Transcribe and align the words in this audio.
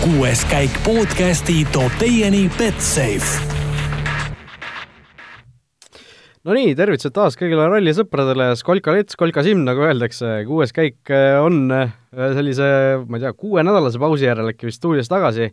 kuues 0.00 0.40
käik 0.48 0.72
podcasti 0.80 1.58
toob 1.74 1.92
teieni 2.00 2.46
Betsafe 2.56 3.42
no 6.40 6.54
nii, 6.56 6.70
tervitused 6.78 7.12
taas 7.12 7.36
kõigile 7.36 7.66
rallisõpradele, 7.68 8.46
Skolka 8.56 8.94
Lets, 8.96 9.12
Skolka 9.12 9.44
Simm, 9.44 9.66
nagu 9.66 9.84
öeldakse, 9.84 10.38
kuues 10.48 10.72
käik 10.72 11.12
äh, 11.12 11.36
on 11.44 11.66
äh, 11.76 11.92
sellise, 12.16 12.70
ma 13.04 13.20
ei 13.20 13.26
tea, 13.26 13.34
kuuenädalase 13.36 14.00
pausi 14.00 14.24
järel 14.24 14.54
äkki 14.54 14.70
vist 14.70 14.80
stuudios 14.80 15.12
tagasi. 15.12 15.50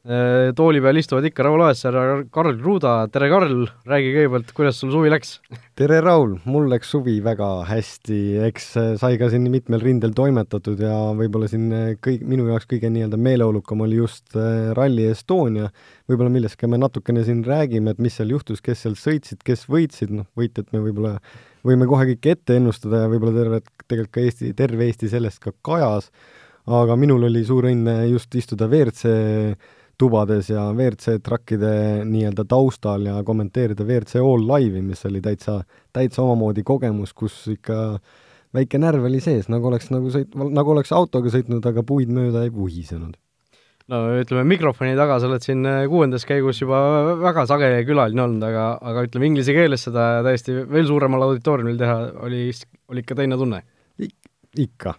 Äh, 0.00 0.54
tooli 0.56 0.80
peal 0.80 0.96
istuvad 0.96 1.26
ikka 1.28 1.44
Raul 1.44 1.60
Oessar 1.60 1.92
ja 1.92 2.12
Karl 2.32 2.54
Kruda, 2.56 2.92
tere 3.12 3.26
Karl, 3.28 3.66
räägi 3.84 4.12
kõigepealt, 4.14 4.52
kuidas 4.56 4.78
sul 4.80 4.94
suvi 4.94 5.10
läks? 5.12 5.34
tere 5.76 5.98
Raul, 6.00 6.38
mul 6.48 6.70
läks 6.72 6.88
suvi 6.94 7.18
väga 7.20 7.48
hästi, 7.68 8.20
eks 8.46 8.68
sai 9.02 9.18
ka 9.20 9.26
siin 9.28 9.44
mitmel 9.52 9.82
rindel 9.84 10.14
toimetatud 10.16 10.80
ja 10.80 10.94
võib-olla 11.18 11.50
siin 11.52 11.66
kõik, 12.00 12.22
minu 12.24 12.46
jaoks 12.48 12.64
kõige 12.70 12.88
nii-öelda 12.94 13.18
meeleolukam 13.20 13.84
oli 13.84 13.98
just 13.98 14.32
Rally 14.78 15.04
Estonia, 15.10 15.68
võib-olla 16.08 16.32
millest 16.32 16.56
ka 16.56 16.70
me 16.72 16.78
natukene 16.80 17.26
siin 17.26 17.42
räägime, 17.44 17.92
et 17.92 18.00
mis 18.00 18.16
seal 18.16 18.32
juhtus, 18.32 18.64
kes 18.64 18.86
seal 18.86 18.96
sõitsid, 18.96 19.42
kes 19.44 19.66
võitsid, 19.68 20.14
noh, 20.16 20.28
võitjat 20.32 20.72
me 20.72 20.80
võib-olla 20.86 21.18
võime 21.60 21.84
kohe 21.90 22.06
kõik 22.14 22.30
ette 22.38 22.56
ennustada 22.56 23.02
ja 23.02 23.10
võib-olla 23.12 23.36
terve, 23.36 23.60
tegelikult 23.84 24.16
ka 24.16 24.24
Eesti, 24.24 24.54
terve 24.56 24.88
Eesti 24.88 25.12
sellest 25.12 25.44
ka 25.44 25.52
kajas, 25.60 26.08
aga 26.64 26.96
minul 26.96 27.28
oli 27.28 27.44
suur 27.44 27.68
õnn 27.68 27.92
just 28.08 28.32
istuda 28.40 28.64
WRC 28.70 29.12
tubades 30.00 30.48
ja 30.50 30.64
WRC 30.72 31.20
trakkide 31.24 31.72
nii-öelda 32.08 32.46
taustal 32.48 33.04
ja 33.08 33.20
kommenteerida 33.26 33.84
WRC 33.84 34.22
All 34.22 34.46
Live'i, 34.48 34.82
mis 34.84 35.04
oli 35.08 35.22
täitsa, 35.24 35.60
täitsa 35.92 36.24
omamoodi 36.24 36.64
kogemus, 36.66 37.12
kus 37.16 37.42
ikka 37.52 37.98
väike 38.56 38.80
närv 38.82 39.08
oli 39.10 39.20
sees, 39.22 39.50
nagu 39.52 39.68
oleks 39.70 39.90
nagu 39.92 40.12
sõit-, 40.12 40.36
nagu 40.36 40.72
oleks 40.74 40.92
autoga 40.96 41.32
sõitnud, 41.32 41.66
aga 41.66 41.84
puid 41.86 42.12
mööda 42.14 42.46
ei 42.46 42.54
vuhisenud. 42.54 43.18
no 43.90 44.00
ütleme, 44.20 44.44
mikrofoni 44.46 44.94
taga 44.98 45.18
sa 45.20 45.26
oled 45.26 45.44
siin 45.44 45.66
äh, 45.66 45.82
kuuendas 45.90 46.24
käigus 46.26 46.60
juba 46.62 46.78
väga 47.20 47.44
sage 47.50 47.70
külaline 47.88 48.22
olnud, 48.22 48.46
aga, 48.46 48.70
aga 48.92 49.04
ütleme, 49.08 49.32
inglise 49.32 49.54
keeles 49.56 49.84
seda 49.88 50.22
täiesti 50.26 50.62
veel 50.70 50.88
suuremal 50.88 51.26
auditooriumil 51.26 51.78
teha 51.80 51.98
oli, 52.26 52.48
oli 52.90 53.04
ikka 53.04 53.18
teine 53.18 53.38
tunne 53.40 53.64
ikka, 54.58 54.94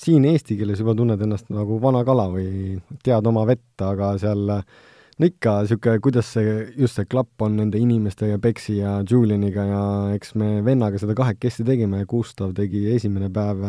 siin 0.00 0.24
eesti 0.24 0.56
keeles 0.56 0.80
juba 0.80 0.94
tunned 0.96 1.20
ennast 1.20 1.50
nagu 1.52 1.76
vana 1.82 2.00
kala 2.06 2.30
või 2.32 2.78
tead 3.04 3.26
oma 3.28 3.44
vett, 3.48 3.74
aga 3.84 4.14
seal 4.20 4.46
no 4.48 5.28
ikka 5.28 5.58
niisugune, 5.66 6.00
kuidas 6.00 6.30
see, 6.32 6.54
just 6.80 6.96
see 6.96 7.08
klapp 7.10 7.44
on 7.44 7.58
nende 7.60 7.80
inimestega, 7.80 8.38
Beksi 8.40 8.78
ja 8.78 8.94
Julianiga 9.04 9.66
ja 9.68 9.82
eks 10.16 10.32
me 10.40 10.62
vennaga 10.64 11.00
seda 11.00 11.16
kahekesti 11.18 11.66
tegime, 11.68 12.06
Gustav 12.08 12.54
tegi 12.56 12.86
esimene 12.94 13.28
päev 13.32 13.66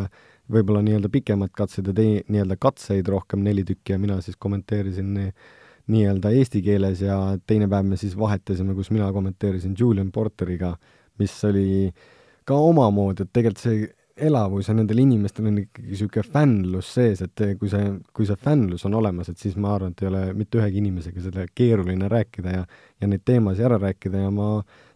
võib-olla 0.52 0.84
nii-öelda 0.86 1.12
pikemad 1.12 1.52
katsed 1.56 1.92
ja 1.92 1.96
tei-, 1.96 2.24
nii-öelda 2.32 2.56
katseid 2.60 3.08
rohkem 3.12 3.44
neli 3.44 3.66
tükki 3.68 3.96
ja 3.96 4.00
mina 4.00 4.22
siis 4.24 4.40
kommenteerisin 4.40 5.14
nii, 5.18 5.30
nii-öelda 5.92 6.32
eesti 6.40 6.64
keeles 6.64 7.04
ja 7.04 7.20
teine 7.48 7.68
päev 7.72 7.88
me 7.90 8.00
siis 8.00 8.16
vahetasime, 8.16 8.76
kus 8.78 8.92
mina 8.96 9.12
kommenteerisin 9.12 9.76
Julian 9.80 10.12
Porteriga, 10.12 10.78
mis 11.20 11.36
oli 11.48 11.92
ka 12.48 12.56
omamoodi, 12.56 13.28
et 13.28 13.36
tegelikult 13.36 13.64
see 13.64 13.90
elavus 14.16 14.70
ja 14.70 14.76
nendel 14.76 15.02
inimestel 15.04 15.48
on 15.50 15.60
ikkagi 15.64 15.92
niisugune 15.94 16.28
fännlus 16.34 16.92
sees, 16.96 17.24
et 17.26 17.44
kui 17.60 17.70
see, 17.72 17.90
kui 18.16 18.28
see 18.28 18.38
fännlus 18.40 18.86
on 18.90 18.96
olemas, 19.00 19.32
et 19.32 19.42
siis 19.42 19.58
ma 19.60 19.76
arvan, 19.76 19.96
et 19.96 20.04
ei 20.04 20.10
ole 20.12 20.24
mitte 20.38 20.60
ühegi 20.60 20.82
inimesega 20.82 21.26
seda 21.28 21.48
keeruline 21.56 22.10
rääkida 22.12 22.56
ja 22.56 22.64
ja 23.02 23.10
neid 23.10 23.26
teemasid 23.26 23.66
ära 23.66 23.80
rääkida 23.82 24.26
ja 24.26 24.32
ma 24.34 24.54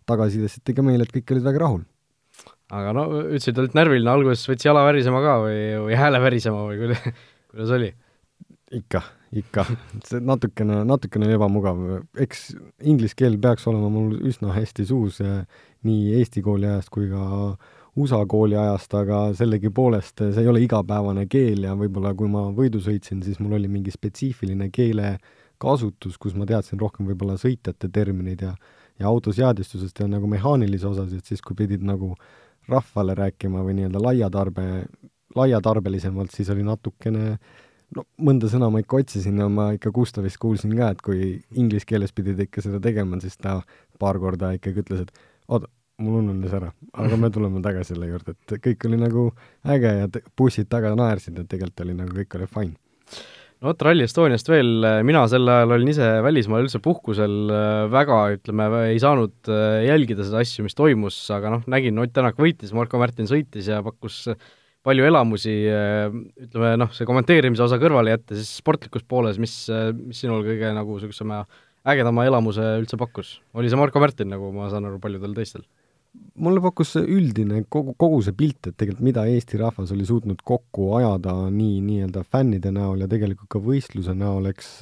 tagasisides 0.09 0.59
tõi 0.61 0.77
ka 0.77 0.85
meile, 0.85 1.05
et 1.05 1.13
kõik 1.13 1.35
olid 1.35 1.45
väga 1.47 1.63
rahul. 1.63 1.83
aga 2.75 2.95
no 2.97 3.05
ütlesid, 3.23 3.59
olid 3.61 3.77
närviline, 3.77 4.09
alguses 4.11 4.49
võttis 4.49 4.67
jala 4.67 4.85
värisema 4.88 5.22
ka 5.23 5.38
või, 5.44 5.59
või 5.85 6.00
hääle 6.00 6.22
värisema 6.22 6.66
või 6.67 6.81
kuidas, 6.81 7.05
kuidas 7.53 7.75
oli? 7.77 7.94
ikka, 8.75 9.02
ikka, 9.41 9.66
see 10.07 10.19
natukene, 10.25 10.81
natukene 10.89 11.29
ebamugav, 11.38 11.81
eks 12.19 12.50
inglise 12.84 13.18
keel 13.18 13.38
peaks 13.41 13.68
olema 13.69 13.91
mul 13.94 14.18
üsna 14.25 14.53
hästi 14.56 14.88
suus 14.89 15.22
nii 15.85 16.16
Eesti 16.19 16.41
kooli 16.45 16.68
ajast 16.69 16.91
kui 16.94 17.07
ka 17.12 17.56
USA 17.95 18.19
kooli 18.28 18.57
ajast, 18.59 18.94
aga 19.00 19.19
sellegipoolest 19.38 20.25
see 20.25 20.41
ei 20.44 20.50
ole 20.51 20.63
igapäevane 20.66 21.28
keel 21.31 21.63
ja 21.63 21.75
võib-olla 21.79 22.11
kui 22.17 22.28
ma 22.31 22.50
võidu 22.56 22.81
sõitsin, 22.83 23.22
siis 23.23 23.39
mul 23.39 23.56
oli 23.56 23.69
mingi 23.72 23.94
spetsiifiline 23.94 24.67
keelekasutus, 24.75 26.17
kus 26.19 26.35
ma 26.35 26.47
teadsin 26.50 26.81
rohkem 26.81 27.07
võib-olla 27.07 27.38
sõitjate 27.39 27.91
termineid 27.94 28.44
ja 28.44 28.56
ja 29.00 29.07
autoseadistusest 29.07 30.00
ja 30.00 30.07
nagu 30.07 30.28
mehaanilisi 30.28 30.88
osasid, 30.88 31.23
siis 31.28 31.41
kui 31.44 31.56
pidid 31.59 31.83
nagu 31.83 32.13
rahvale 32.72 33.16
rääkima 33.17 33.63
või 33.66 33.75
nii-öelda 33.79 34.01
laiatarbe, 34.01 34.66
laiatarbelisemalt, 35.35 36.31
siis 36.33 36.50
oli 36.53 36.63
natukene 36.66 37.35
no 37.95 38.06
mõnda 38.17 38.50
sõna 38.51 38.69
ma 38.72 38.81
ikka 38.81 39.01
otsisin 39.03 39.41
ja 39.44 39.50
ma 39.51 39.69
ikka 39.75 39.91
Gustavist 39.95 40.39
kuulsin 40.41 40.73
ka, 40.77 40.94
et 40.95 41.03
kui 41.06 41.35
inglise 41.53 41.88
keeles 41.89 42.16
pidid 42.16 42.39
ikka 42.47 42.63
seda 42.66 42.79
tegema, 42.83 43.19
siis 43.22 43.38
ta 43.38 43.59
paar 44.00 44.19
korda 44.22 44.56
ikkagi 44.57 44.81
ütles, 44.85 45.06
et 45.06 45.27
oota, 45.47 45.69
mul 46.01 46.19
ununes 46.19 46.56
ära, 46.56 46.72
aga 47.00 47.19
me 47.19 47.29
tuleme 47.33 47.61
tagasi 47.63 47.94
selle 47.94 48.09
juurde, 48.09 48.35
et 48.35 48.57
kõik 48.63 48.88
oli 48.89 49.00
nagu 49.00 49.29
äge 49.75 49.94
ja 50.01 50.09
bussid 50.38 50.67
taga 50.72 50.91
naersid, 50.97 51.38
et 51.39 51.47
tegelikult 51.51 51.85
oli 51.85 51.95
nagu 51.95 52.17
kõik 52.17 52.35
oli 52.39 52.50
fine. 52.51 52.75
no 53.61 53.69
vot, 53.69 53.85
Rally 53.88 54.03
Estoniast 54.03 54.51
veel, 54.51 54.88
mina 55.07 55.23
sel 55.31 55.47
ajal 55.51 55.78
olin 55.78 55.94
ise 55.94 56.09
välismaal 56.25 56.66
üldse 56.66 56.81
puhkusel, 56.83 57.38
väga 57.94 58.19
ütleme, 58.35 58.67
ei 58.89 59.00
saanud 59.01 59.51
äh, 59.51 59.85
jälgida 59.88 60.28
seda 60.28 60.44
asju, 60.44 60.67
mis 60.67 60.75
toimus, 60.75 61.22
aga 61.35 61.56
noh, 61.56 61.66
nägin, 61.72 62.03
Ott 62.03 62.13
Tänak 62.16 62.39
võitis, 62.44 62.75
Marko 62.75 63.00
Märtin 63.00 63.31
sõitis 63.31 63.72
ja 63.72 63.79
pakkus 63.85 64.25
palju 64.85 65.07
elamusi, 65.07 65.56
äh, 65.72 66.09
ütleme 66.44 66.73
noh, 66.81 66.91
see 66.94 67.07
kommenteerimise 67.07 67.63
osa 67.63 67.79
kõrvale 67.81 68.17
jätta, 68.17 68.35
siis 68.35 68.51
sportlikus 68.59 69.07
pooles, 69.07 69.39
mis, 69.39 69.56
mis 70.01 70.19
sinul 70.25 70.44
kõige 70.44 70.75
nagu 70.75 71.00
niisuguse 71.00 71.45
ägedama 71.85 72.25
elamuse 72.27 72.63
üldse 72.81 73.00
pakkus? 73.00 73.39
oli 73.56 73.72
see 73.72 73.79
Marko 73.79 74.03
Märtin, 74.03 74.33
nagu 74.33 74.51
ma 74.51 74.67
saan 74.73 74.89
aru, 74.89 75.00
paljudel 75.00 75.38
teistel? 75.38 75.63
Mulle 76.35 76.61
pakkus 76.63 76.95
see 76.95 77.05
üldine 77.17 77.61
kogu, 77.71 77.93
kogu 77.99 78.21
see 78.25 78.35
pilt, 78.37 78.67
et 78.67 78.75
tegelikult 78.77 79.05
mida 79.07 79.23
Eesti 79.31 79.59
rahvas 79.61 79.93
oli 79.95 80.07
suutnud 80.07 80.41
kokku 80.43 80.91
ajada 80.99 81.35
nii 81.53 81.79
nii-öelda 81.85 82.25
fännide 82.27 82.73
näol 82.75 83.05
ja 83.05 83.09
tegelikult 83.11 83.51
ka 83.55 83.61
võistluse 83.63 84.15
näol, 84.17 84.51
eks 84.51 84.73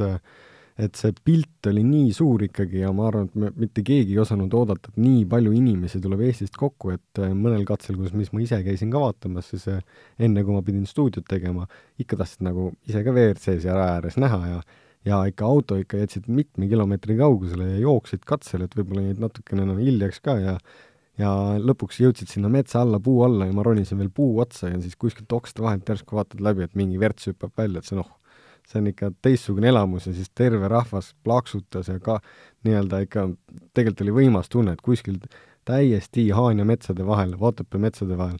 et 0.81 0.97
see 0.97 1.13
pilt 1.25 1.67
oli 1.69 1.83
nii 1.85 2.13
suur 2.17 2.41
ikkagi 2.47 2.79
ja 2.81 2.89
ma 2.95 3.05
arvan, 3.11 3.27
et 3.29 3.35
me 3.38 3.51
mitte 3.61 3.83
keegi 3.85 4.16
ei 4.16 4.21
osanud 4.23 4.53
oodata, 4.57 4.89
et 4.89 5.01
nii 5.03 5.19
palju 5.29 5.51
inimesi 5.53 6.01
tuleb 6.01 6.23
Eestist 6.25 6.57
kokku, 6.57 6.95
et 6.95 7.21
mõnel 7.38 7.61
katsel, 7.69 8.00
kus, 8.00 8.15
mis 8.17 8.31
ma 8.33 8.41
ise 8.41 8.57
käisin 8.65 8.89
ka 8.94 9.03
vaatamas, 9.03 9.51
siis 9.53 9.67
enne, 9.69 10.41
kui 10.41 10.55
ma 10.55 10.63
pidin 10.65 10.88
stuudiot 10.89 11.27
tegema, 11.29 11.67
ikka 12.01 12.17
tahtsid 12.23 12.41
nagu 12.50 12.71
ise 12.89 13.03
ka 13.05 13.13
WRC-s 13.13 13.67
ja 13.69 13.77
raja 13.77 14.00
ääres 14.00 14.17
näha 14.21 14.41
ja 14.55 14.63
ja 15.03 15.17
ikka 15.27 15.45
auto 15.45 15.75
ikka 15.75 16.00
jätsid 16.00 16.29
mitme 16.31 16.67
kilomeetri 16.71 17.17
kaugusele 17.19 17.65
ja 17.73 17.79
jooksid 17.83 18.21
katsele, 18.27 18.69
et 18.69 18.75
võib-olla 18.77 19.09
jäid 19.09 19.19
natukene 19.19 19.65
no, 19.67 19.75
hiljaks 19.75 20.21
ka 20.23 20.38
ja 20.39 20.53
ja 21.22 21.29
lõpuks 21.62 22.00
jõudsid 22.01 22.31
sinna 22.31 22.50
metsa 22.50 22.81
alla, 22.81 23.00
puu 23.03 23.22
alla 23.25 23.47
ja 23.47 23.53
ma 23.53 23.66
ronisin 23.66 24.00
veel 24.01 24.09
puu 24.13 24.40
otsa 24.41 24.72
ja 24.72 24.79
siis 24.81 24.97
kuskilt 25.00 25.31
okste 25.34 25.63
vahelt 25.66 25.90
järsku 25.90 26.18
vaatad 26.18 26.41
läbi, 26.41 26.66
et 26.66 26.75
mingi 26.79 27.00
värts 27.01 27.29
hüppab 27.29 27.53
välja, 27.57 27.81
et 27.81 27.90
see 27.90 28.00
noh, 28.00 28.09
see 28.69 28.79
on 28.79 28.90
ikka 28.90 29.12
teistsugune 29.22 29.69
elamus 29.69 30.07
ja 30.09 30.16
siis 30.16 30.31
terve 30.34 30.69
rahvas 30.72 31.12
plaksutas 31.24 31.91
ja 31.91 32.00
ka 32.01 32.19
nii-öelda 32.66 33.03
ikka, 33.06 33.28
tegelikult 33.75 34.06
oli 34.06 34.18
võimas 34.24 34.50
tunne, 34.50 34.74
et 34.74 34.81
kuskil 34.81 35.19
täiesti 35.68 36.29
Haanja 36.35 36.66
metsade 36.68 37.06
vahel, 37.07 37.35
Otepää 37.40 37.81
metsade 37.81 38.18
vahel, 38.19 38.40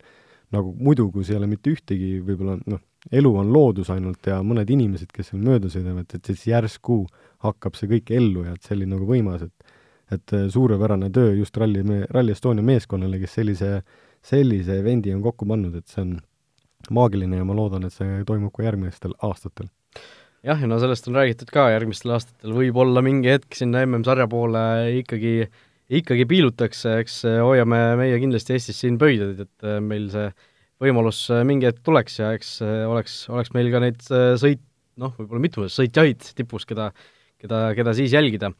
nagu 0.54 0.74
muidu, 0.80 1.10
kus 1.12 1.30
ei 1.32 1.38
ole 1.38 1.50
mitte 1.52 1.74
ühtegi 1.74 2.18
võib-olla 2.26 2.58
noh, 2.70 2.82
elu 3.12 3.32
on 3.38 3.52
loodus 3.54 3.92
ainult 3.94 4.26
ja 4.28 4.40
mõned 4.46 4.70
inimesed, 4.72 5.12
kes 5.14 5.32
seal 5.32 5.44
mööda 5.44 5.70
sõidavad, 5.72 6.10
et 6.14 6.32
siis 6.32 6.48
järsku 6.50 7.04
hakkab 7.44 7.78
see 7.78 7.92
kõik 7.92 8.14
ellu 8.16 8.46
ja 8.48 8.56
et 8.56 8.66
see 8.66 8.78
oli 8.78 8.88
nagu 8.90 9.08
võimas, 9.08 9.44
et 9.46 9.63
et 10.12 10.34
äh, 10.36 10.48
suurepärane 10.52 11.10
töö 11.14 11.34
just 11.38 11.58
Rally, 11.58 11.84
Rally 12.12 12.36
Estonia 12.36 12.66
meeskonnale, 12.66 13.20
kes 13.22 13.38
sellise, 13.40 13.72
sellise 14.26 14.80
event'i 14.82 15.14
on 15.16 15.24
kokku 15.24 15.48
pannud, 15.50 15.76
et 15.80 15.88
see 15.92 16.04
on 16.04 16.18
maagiline 16.94 17.40
ja 17.40 17.48
ma 17.48 17.56
loodan, 17.56 17.88
et 17.88 17.96
see 17.96 18.24
toimub 18.28 18.54
ka 18.56 18.66
järgmistel 18.66 19.16
aastatel. 19.24 19.70
jah, 20.44 20.60
ja 20.60 20.68
no 20.68 20.80
sellest 20.82 21.08
on 21.08 21.20
räägitud 21.20 21.52
ka, 21.54 21.70
järgmistel 21.72 22.18
aastatel 22.18 22.56
võib-olla 22.58 23.04
mingi 23.06 23.32
hetk 23.32 23.56
sinna 23.56 23.86
MM-sarja 23.88 24.28
poole 24.32 24.66
ikkagi, 25.00 25.48
ikkagi 26.02 26.28
piilutakse, 26.28 26.98
eks 27.04 27.22
hoiame 27.46 27.84
meie 28.00 28.20
kindlasti 28.20 28.58
Eestis 28.58 28.84
siin 28.84 29.00
pöidlaid, 29.00 29.46
et 29.48 29.70
äh, 29.70 29.80
meil 29.84 30.10
see 30.12 30.28
võimalus 30.84 31.24
äh, 31.32 31.46
mingi 31.48 31.70
hetk 31.70 31.80
tuleks 31.88 32.20
ja 32.20 32.34
eks 32.36 32.58
oleks, 32.66 33.24
oleks 33.32 33.56
meil 33.56 33.72
ka 33.72 33.84
neid 33.86 34.04
sõit, 34.42 34.64
noh, 35.00 35.16
võib-olla 35.16 35.48
mitu 35.48 35.70
sõitjaid 35.72 36.34
tipus, 36.36 36.68
keda, 36.68 36.92
keda, 37.40 37.70
keda 37.78 37.96
siis 37.96 38.12
jälgida 38.12 38.52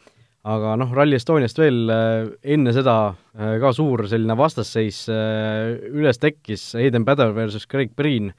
aga 0.44 0.74
noh, 0.80 0.92
Rally 0.96 1.18
Estoniast 1.18 1.60
veel 1.60 1.92
äh, 1.92 2.26
enne 2.56 2.74
seda 2.76 2.96
äh, 3.12 3.56
ka 3.64 3.72
suur 3.76 4.04
selline 4.12 4.36
vastasseis 4.40 5.06
äh, 5.12 5.76
üles 5.94 6.20
tekkis, 6.20 6.74
Eden 6.80 7.06
Pädev 7.08 7.36
versus 7.38 7.68
Craig 7.70 7.96
Priin, 7.96 8.34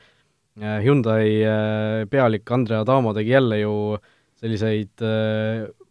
Hyundai 0.54 2.06
pealik 2.06 2.50
Andrea 2.54 2.84
Adamo 2.84 3.10
tegi 3.10 3.32
jälle 3.32 3.56
ju 3.58 3.72
selliseid 4.38 5.02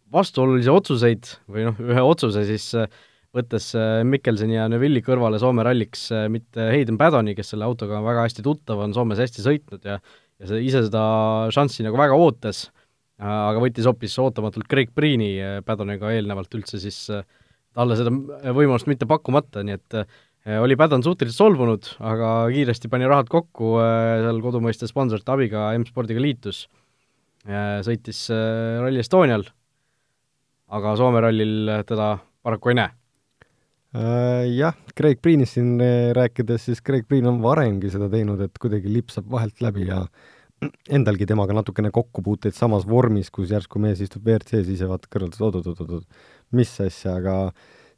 vastuolulisi 0.08 0.70
otsuseid 0.72 1.28
või 1.52 1.66
noh, 1.66 1.82
ühe 1.84 2.00
otsuse 2.00 2.46
siis 2.48 2.70
võttes 3.36 3.66
Mikkelsoni 4.08 4.56
ja 4.56 4.64
Neville'i 4.72 5.04
kõrvale 5.04 5.36
Soome 5.42 5.66
ralliks 5.68 6.06
mitte 6.32 6.70
Hayden 6.70 6.96
Paddoni, 6.96 7.36
kes 7.36 7.52
selle 7.52 7.68
autoga 7.68 8.00
väga 8.06 8.24
hästi 8.24 8.46
tuttav 8.46 8.80
on, 8.86 8.96
Soomes 8.96 9.20
hästi 9.20 9.44
sõitnud 9.44 9.84
ja 9.84 9.98
ja 10.40 10.48
see 10.48 10.64
ise 10.66 10.84
seda 10.88 11.04
šanssi 11.54 11.84
nagu 11.86 11.98
väga 11.98 12.16
ootas, 12.18 12.68
aga 13.22 13.62
võttis 13.62 13.86
hoopis 13.88 14.16
ootamatult 14.18 14.66
Craig 14.70 14.90
Preeni 14.94 15.36
Paddoniga 15.66 16.10
eelnevalt 16.14 16.54
üldse 16.58 16.80
siis 16.82 16.98
talle 17.74 17.98
seda 17.98 18.10
võimalust 18.54 18.88
mitte 18.90 19.06
pakkumata, 19.10 19.62
nii 19.66 19.76
et 19.78 19.98
oli 20.60 20.76
Paddon 20.76 21.02
suhteliselt 21.02 21.38
solvunud, 21.38 21.92
aga 22.04 22.32
kiiresti 22.52 22.90
pani 22.92 23.06
rahad 23.08 23.30
kokku, 23.32 23.76
seal 23.78 24.42
kodumaiste 24.44 24.90
sponsorite 24.90 25.32
abiga 25.32 25.70
M-spordiga 25.78 26.20
liitus, 26.20 26.66
sõitis 27.86 28.26
Rally 28.34 29.00
Estonial, 29.00 29.46
aga 30.74 30.98
Soome 31.00 31.22
rallil 31.24 31.72
teda 31.88 32.16
paraku 32.44 32.74
ei 32.74 32.78
näe. 32.82 32.92
Äh, 33.94 34.48
jah, 34.50 34.74
Craig 34.98 35.20
Breenist 35.22 35.54
siin 35.54 35.76
äh, 35.78 36.10
rääkides, 36.16 36.64
siis 36.66 36.80
Craig 36.82 37.04
Breen 37.06 37.28
on 37.30 37.36
varemgi 37.42 37.92
seda 37.92 38.08
teinud, 38.10 38.40
et 38.42 38.56
kuidagi 38.58 38.90
lipsab 38.90 39.28
vahelt 39.30 39.62
läbi 39.62 39.86
ja 39.86 40.00
endalgi 40.88 41.26
temaga 41.28 41.56
natukene 41.56 41.90
kokkupuuteid 41.94 42.56
samas 42.56 42.86
vormis, 42.88 43.30
kus 43.34 43.52
järsku 43.54 43.80
mees 43.82 44.02
istub 44.04 44.26
WRC-s, 44.26 44.68
ise 44.70 44.88
vaatab 44.90 45.12
kõrvalt, 45.12 45.38
et 45.38 45.46
oot-oot-oot-oot, 45.46 46.28
mis 46.56 46.74
asja, 46.84 47.16
aga 47.20 47.36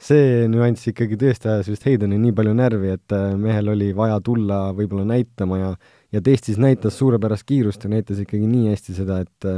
see 0.02 0.44
nüanss 0.52 0.90
ikkagi 0.90 1.16
tõesti 1.20 1.50
ajas 1.50 1.70
vist 1.72 1.86
Heideni 1.88 2.18
nii 2.20 2.34
palju 2.36 2.54
närvi, 2.56 2.92
et 2.98 3.16
äh, 3.16 3.32
mehel 3.40 3.72
oli 3.72 3.90
vaja 3.96 4.18
tulla 4.24 4.70
võib-olla 4.76 5.06
näitama 5.08 5.60
ja 5.60 5.70
ja 6.14 6.22
testis 6.24 6.56
näitas 6.62 6.96
suurepärast 7.00 7.44
kiirust 7.48 7.82
ja 7.84 7.90
näitas 7.92 8.20
ikkagi 8.22 8.46
nii 8.48 8.70
hästi 8.70 8.96
seda, 8.96 9.20
et 9.24 9.50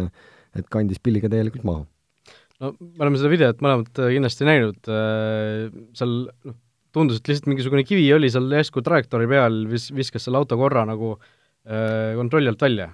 et 0.58 0.66
kandis 0.72 0.98
pilliga 0.98 1.28
täielikult 1.30 1.66
maha. 1.68 1.84
No 2.58 2.72
me 2.80 3.04
oleme 3.04 3.18
seda 3.20 3.30
videot 3.30 3.60
mõlemad 3.62 4.00
äh, 4.02 4.14
kindlasti 4.16 4.48
näinud, 4.48 4.78
äh, 4.90 5.68
seal 5.98 6.14
noh, 6.26 6.56
tundus, 6.94 7.20
et 7.20 7.30
lihtsalt 7.30 7.50
mingisugune 7.50 7.84
kivi 7.86 8.06
oli 8.16 8.30
seal 8.32 8.48
järsku 8.50 8.82
trajektoori 8.82 9.28
peal, 9.30 9.60
vis-, 9.70 9.92
viskas 9.94 10.24
selle 10.26 10.40
auto 10.40 10.58
korra 10.58 10.82
nagu 10.88 11.12
äh, 11.14 11.28
kontrolli 12.16 12.48
alt 12.48 12.62
välja. 12.62 12.88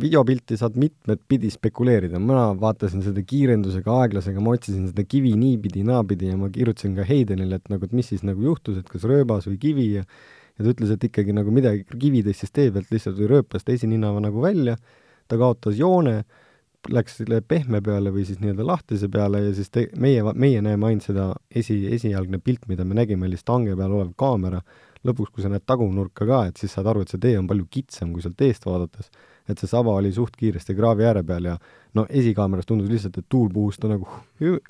videopilti 0.00 0.54
saad 0.60 0.76
mitmet 0.78 1.22
pidi 1.28 1.48
spekuleerida, 1.50 2.18
mina 2.22 2.50
vaatasin 2.60 3.00
seda 3.02 3.22
kiirendusega, 3.26 3.94
aeglasega, 4.02 4.42
ma 4.44 4.52
otsisin 4.54 4.84
seda 4.90 5.02
kivi 5.08 5.32
niipidi, 5.40 5.82
naapidi 5.88 6.28
ja 6.28 6.36
ma 6.38 6.50
kirjutasin 6.52 6.92
ka 6.98 7.06
Heidenile, 7.08 7.58
et 7.58 7.72
nagu, 7.72 7.88
et 7.88 7.96
mis 7.96 8.12
siis 8.12 8.22
nagu 8.22 8.44
juhtus, 8.44 8.76
et 8.78 8.92
kas 8.92 9.06
rööbas 9.08 9.48
või 9.48 9.56
kivi 9.62 9.88
ja 9.96 10.04
ja 10.60 10.66
ta 10.66 10.74
ütles, 10.74 10.92
et 10.92 11.08
ikkagi 11.08 11.32
nagu 11.32 11.52
midagi 11.54 11.86
kivi 11.96 12.20
tõstis 12.26 12.52
tee 12.52 12.68
pealt 12.74 12.90
lihtsalt 12.92 13.16
või 13.16 13.30
rööpast 13.30 13.70
esinina 13.72 14.12
nagu 14.20 14.42
välja, 14.44 14.76
ta 15.30 15.38
kaotas 15.40 15.78
joone, 15.80 16.20
läks 16.92 17.18
selle 17.20 17.40
pehme 17.44 17.80
peale 17.84 18.12
või 18.12 18.26
siis 18.28 18.40
nii-öelda 18.40 18.66
lahtise 18.68 19.08
peale 19.12 19.42
ja 19.46 19.54
siis 19.56 19.72
te-, 19.72 19.88
meie, 20.00 20.22
meie 20.34 20.60
näeme 20.64 20.90
ainult 20.90 21.06
seda 21.08 21.30
esi, 21.48 21.78
esialgne 21.96 22.40
pilt, 22.44 22.68
mida 22.68 22.84
me 22.84 22.96
nägime, 22.98 23.28
oli 23.28 23.40
stange 23.40 23.76
peal 23.76 23.92
olev 23.92 24.12
kaamera, 24.20 24.60
lõpuks, 25.06 25.32
kui 25.32 25.44
sa 25.44 25.50
näed 25.52 25.64
tagumnurka 25.68 26.26
ka, 26.28 26.44
et 26.50 26.60
siis 26.60 26.72
saad 26.76 26.88
aru, 26.90 27.04
et 27.04 27.12
see 27.12 27.20
tee 27.22 27.36
on 27.40 27.48
palju 27.48 27.66
kitsam 27.72 28.12
kui 28.14 28.24
sealt 28.24 28.40
eest 28.46 28.66
vaadates. 28.68 29.10
et 29.50 29.58
see 29.58 29.66
saba 29.66 29.90
oli 29.98 30.12
suht 30.14 30.36
kiiresti 30.38 30.76
kraavi 30.78 31.02
ääre 31.08 31.24
peal 31.26 31.48
ja 31.48 31.56
no 31.98 32.04
esikaameras 32.06 32.68
tundus 32.68 32.90
lihtsalt, 32.90 33.16
et 33.18 33.26
tuul 33.28 33.48
puhus 33.50 33.80
ta 33.82 33.88
nagu 33.90 34.06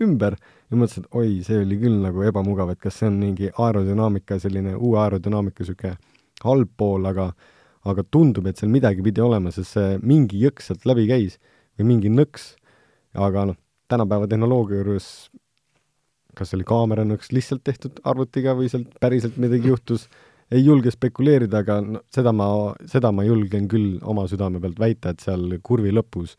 ümber 0.01 0.37
ja 0.39 0.77
mõtlesin, 0.77 1.05
et 1.05 1.17
oi, 1.21 1.43
see 1.45 1.59
oli 1.61 1.77
küll 1.83 1.99
nagu 2.01 2.23
ebamugav, 2.25 2.71
et 2.73 2.81
kas 2.81 2.97
see 3.03 3.11
on 3.11 3.19
mingi 3.21 3.51
aerodünaamika, 3.51 4.39
selline 4.41 4.73
uue 4.79 4.97
aerodünaamika 5.03 5.61
niisugune 5.61 5.99
halb 6.45 6.71
pool, 6.77 7.05
aga 7.11 7.33
aga 7.91 8.05
tundub, 8.13 8.47
et 8.47 8.61
seal 8.61 8.73
midagi 8.73 9.05
pidi 9.05 9.23
olema, 9.25 9.53
sest 9.53 9.77
see 9.77 9.99
mingi 10.05 10.41
jõks 10.41 10.71
sealt 10.71 10.87
läbi 10.89 11.07
käis 11.09 11.39
või 11.79 11.95
mingi 11.95 12.13
nõks, 12.13 12.55
aga 13.17 13.47
noh, 13.51 13.57
tänapäeva 13.91 14.29
tehnoloogia 14.31 14.83
juures 14.83 15.07
kas 16.39 16.55
oli 16.57 16.67
kaamera 16.67 17.05
nõks 17.07 17.33
lihtsalt 17.35 17.63
tehtud 17.67 18.01
arvutiga 18.09 18.55
või 18.59 18.71
sealt 18.73 18.93
päriselt 19.03 19.39
midagi 19.41 19.71
juhtus, 19.73 20.09
ei 20.51 20.65
julge 20.65 20.91
spekuleerida, 20.91 21.63
aga 21.63 21.79
no 21.85 22.03
seda 22.13 22.33
ma, 22.35 22.49
seda 22.91 23.13
ma 23.15 23.25
julgen 23.27 23.69
küll 23.71 24.01
oma 24.03 24.27
südame 24.31 24.63
pealt 24.63 24.81
väita, 24.83 25.15
et 25.15 25.23
seal 25.23 25.59
kurvi 25.63 25.93
lõpus, 25.95 26.35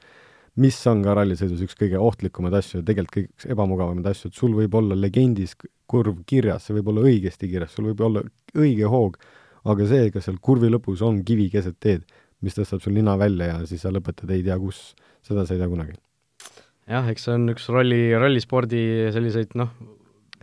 mis 0.59 0.77
on 0.91 1.03
ka 1.05 1.15
rallisõidus 1.15 1.63
üks 1.63 1.77
kõige 1.79 1.99
ohtlikumaid 1.99 2.57
asju 2.59 2.81
ja 2.81 2.88
tegelikult 2.88 3.15
kõige 3.15 3.53
ebamugavamaid 3.55 4.09
asju, 4.11 4.31
et 4.31 4.39
sul 4.39 4.57
võib 4.57 4.75
olla 4.75 4.97
legendis 4.99 5.55
kurv 5.91 6.25
kirjas, 6.27 6.67
see 6.67 6.75
võib 6.75 6.91
olla 6.91 7.05
õigesti 7.07 7.47
kirjas, 7.51 7.77
sul 7.77 7.87
võib 7.91 8.03
olla 8.07 8.25
õige 8.57 8.91
hoog, 8.91 9.15
aga 9.71 9.87
see, 9.87 10.11
kas 10.11 10.27
seal 10.27 10.41
kurvi 10.44 10.71
lõpus 10.73 11.03
on 11.07 11.23
kivi 11.27 11.47
keset 11.53 11.79
teed, 11.79 12.03
mis 12.44 12.57
tõstab 12.57 12.83
sul 12.83 12.97
nina 12.97 13.15
välja 13.21 13.53
ja 13.53 13.59
siis 13.69 13.85
sa 13.85 13.94
lõpetad 13.94 14.31
ei 14.33 14.44
tea 14.44 14.59
kus 14.59 14.91
seda 15.23 15.45
sa 15.45 15.55
ei 15.55 15.61
tea 15.61 15.69
kunagi. 15.71 15.95
Jah, 16.91 17.09
eks 17.11 17.27
see 17.27 17.38
on 17.38 17.49
üks 17.53 17.67
ralli, 17.71 18.03
rallispordi 18.19 18.83
selliseid 19.15 19.55
noh, 19.59 19.71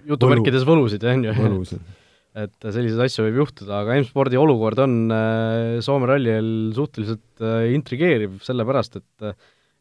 jutuvärkides 0.09 0.65
Võlu. 0.65 0.85
võlusid, 0.85 1.07
on 1.09 1.29
ju. 1.29 1.37
võlusid 1.39 1.95
et 2.39 2.67
selliseid 2.71 3.03
asju 3.03 3.25
võib 3.27 3.41
juhtuda, 3.43 3.83
aga 3.83 3.97
M-spordi 3.99 4.39
olukord 4.39 4.81
on 4.85 4.97
äh, 5.15 5.79
Soome 5.85 6.09
rallil 6.11 6.51
suhteliselt 6.77 7.43
äh, 7.43 7.71
intrigeeriv, 7.77 8.41
sellepärast 8.47 9.01
et 9.03 9.33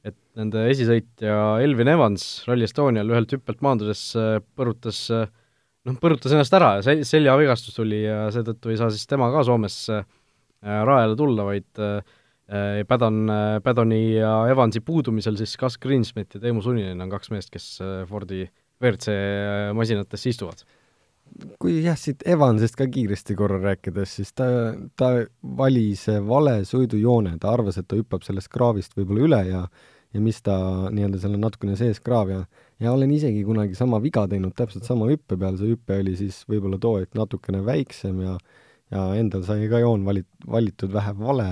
et 0.08 0.16
nende 0.40 0.62
esisõitja 0.72 1.58
Elvin 1.66 1.90
Evans 1.92 2.24
Rally 2.48 2.64
Estonial 2.64 3.10
ühelt 3.12 3.34
hüppelt 3.34 3.60
maandudes 3.66 4.04
äh, 4.16 4.38
põrutas 4.56 5.02
noh, 5.12 5.98
põrutas 6.00 6.32
ennast 6.32 6.54
ära 6.56 6.78
ja 6.78 6.86
sel-, 6.86 7.04
seljavigastus 7.08 7.76
tuli 7.76 8.06
ja 8.06 8.28
seetõttu 8.32 8.72
ei 8.72 8.80
saa 8.80 8.94
siis 8.94 9.10
tema 9.10 9.28
ka 9.34 9.44
Soomes 9.48 9.76
rajale 10.64 11.18
tulla, 11.20 11.50
vaid 11.50 11.68
Äh, 11.82 12.00
Padon, 12.88 13.26
äh, 13.30 13.60
Padoni 13.64 14.02
ja 14.16 14.32
Evansi 14.48 14.80
puudumisel 14.80 15.36
siis 15.40 15.58
Gus 15.60 15.76
Greensmith 15.84 16.38
ja 16.38 16.40
Teemu 16.40 16.62
Suninen 16.64 17.02
on 17.04 17.12
kaks 17.12 17.32
meest, 17.34 17.52
kes 17.52 17.78
äh, 17.84 18.06
Fordi 18.08 18.46
WRC 18.80 19.14
masinatesse 19.76 20.30
istuvad. 20.30 20.64
kui 21.60 21.82
jah, 21.84 21.98
siit 22.00 22.24
Evansist 22.24 22.78
ka 22.80 22.86
kiiresti 22.88 23.36
korra 23.36 23.58
rääkides, 23.60 24.14
siis 24.16 24.32
ta, 24.32 24.46
ta 24.96 25.10
valis 25.60 26.06
vale 26.24 26.62
sõidujoone, 26.66 27.34
ta 27.42 27.52
arvas, 27.52 27.82
et 27.82 27.88
ta 27.88 28.00
hüppab 28.00 28.24
sellest 28.24 28.48
kraavist 28.54 28.96
võib-olla 28.96 29.28
üle 29.28 29.44
ja 29.50 29.68
ja 30.16 30.22
mis 30.24 30.40
ta 30.40 30.56
nii-öelda 30.88 31.20
seal 31.20 31.36
on 31.36 31.44
natukene 31.44 31.76
sees 31.76 32.00
kraav 32.00 32.30
ja 32.32 32.46
ja 32.80 32.94
olen 32.96 33.12
isegi 33.12 33.42
kunagi 33.44 33.76
sama 33.76 34.00
viga 34.00 34.24
teinud, 34.30 34.56
täpselt 34.56 34.88
sama 34.88 35.10
hüppe 35.10 35.36
peal, 35.36 35.58
see 35.60 35.74
hüpe 35.74 36.00
oli 36.00 36.16
siis 36.16 36.40
võib-olla 36.48 36.80
too 36.80 37.02
hetk 37.02 37.18
natukene 37.18 37.60
väiksem 37.66 38.22
ja 38.24 38.38
ja 38.92 39.04
endal 39.20 39.44
sai 39.44 39.68
ka 39.68 39.82
joon 39.84 40.06
valit-, 40.08 40.48
valitud 40.48 40.94
vähe 40.94 41.12
vale 41.20 41.50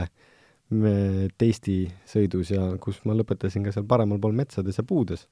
testi 1.38 1.84
sõidus 2.10 2.50
ja 2.50 2.72
kus 2.82 3.04
ma 3.06 3.14
lõpetasin 3.14 3.66
ka 3.66 3.74
seal 3.74 3.86
paremal 3.86 4.20
pool 4.22 4.34
metsades 4.34 4.80
ja 4.80 4.84
puudes. 4.84 5.28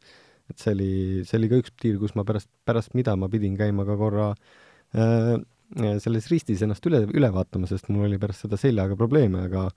et 0.49 0.59
see 0.59 0.73
oli, 0.75 0.91
see 1.25 1.37
oli 1.39 1.49
ka 1.49 1.57
üks 1.61 1.71
tiir, 1.79 1.97
kus 1.97 2.13
ma 2.15 2.25
pärast, 2.27 2.49
pärast 2.67 2.93
mida 2.93 3.15
ma 3.15 3.29
pidin 3.31 3.55
käima 3.57 3.85
ka 3.87 3.95
korra 3.97 4.33
äh, 4.93 5.39
selles 6.03 6.27
ristis 6.29 6.61
ennast 6.61 6.85
üle, 6.85 7.05
üle 7.15 7.29
vaatama, 7.33 7.65
sest 7.65 7.87
mul 7.89 8.05
oli 8.09 8.19
pärast 8.21 8.45
seda 8.45 8.59
seljaga 8.59 8.97
probleeme, 8.99 9.47
aga 9.47 9.69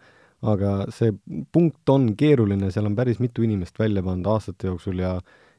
aga 0.45 0.71
see 0.93 1.15
punkt 1.53 1.89
on 1.89 2.11
keeruline, 2.19 2.69
seal 2.71 2.85
on 2.85 2.97
päris 2.99 3.23
mitu 3.23 3.47
inimest 3.47 3.79
välja 3.81 4.03
pandud 4.05 4.35
aastate 4.35 4.69
jooksul 4.69 5.01
ja 5.01 5.17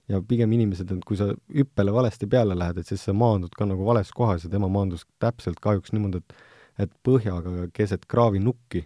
ja 0.07 0.21
pigem 0.23 0.53
inimesed, 0.55 0.91
et 0.91 1.03
kui 1.03 1.17
sa 1.19 1.25
hüppele 1.51 1.91
valesti 1.91 2.29
peale 2.31 2.55
lähed, 2.55 2.77
et 2.79 2.87
siis 2.87 3.01
sa 3.03 3.15
maandud 3.17 3.51
ka 3.57 3.65
nagu 3.67 3.83
vales 3.83 4.11
kohas 4.15 4.45
ja 4.45 4.51
tema 4.51 4.69
maandus 4.71 5.03
täpselt 5.19 5.59
kahjuks 5.59 5.91
niimoodi, 5.95 6.21
et 6.21 6.37
et 6.77 6.91
põhjaga 7.03 7.67
keset 7.73 8.05
kraavinukki 8.05 8.83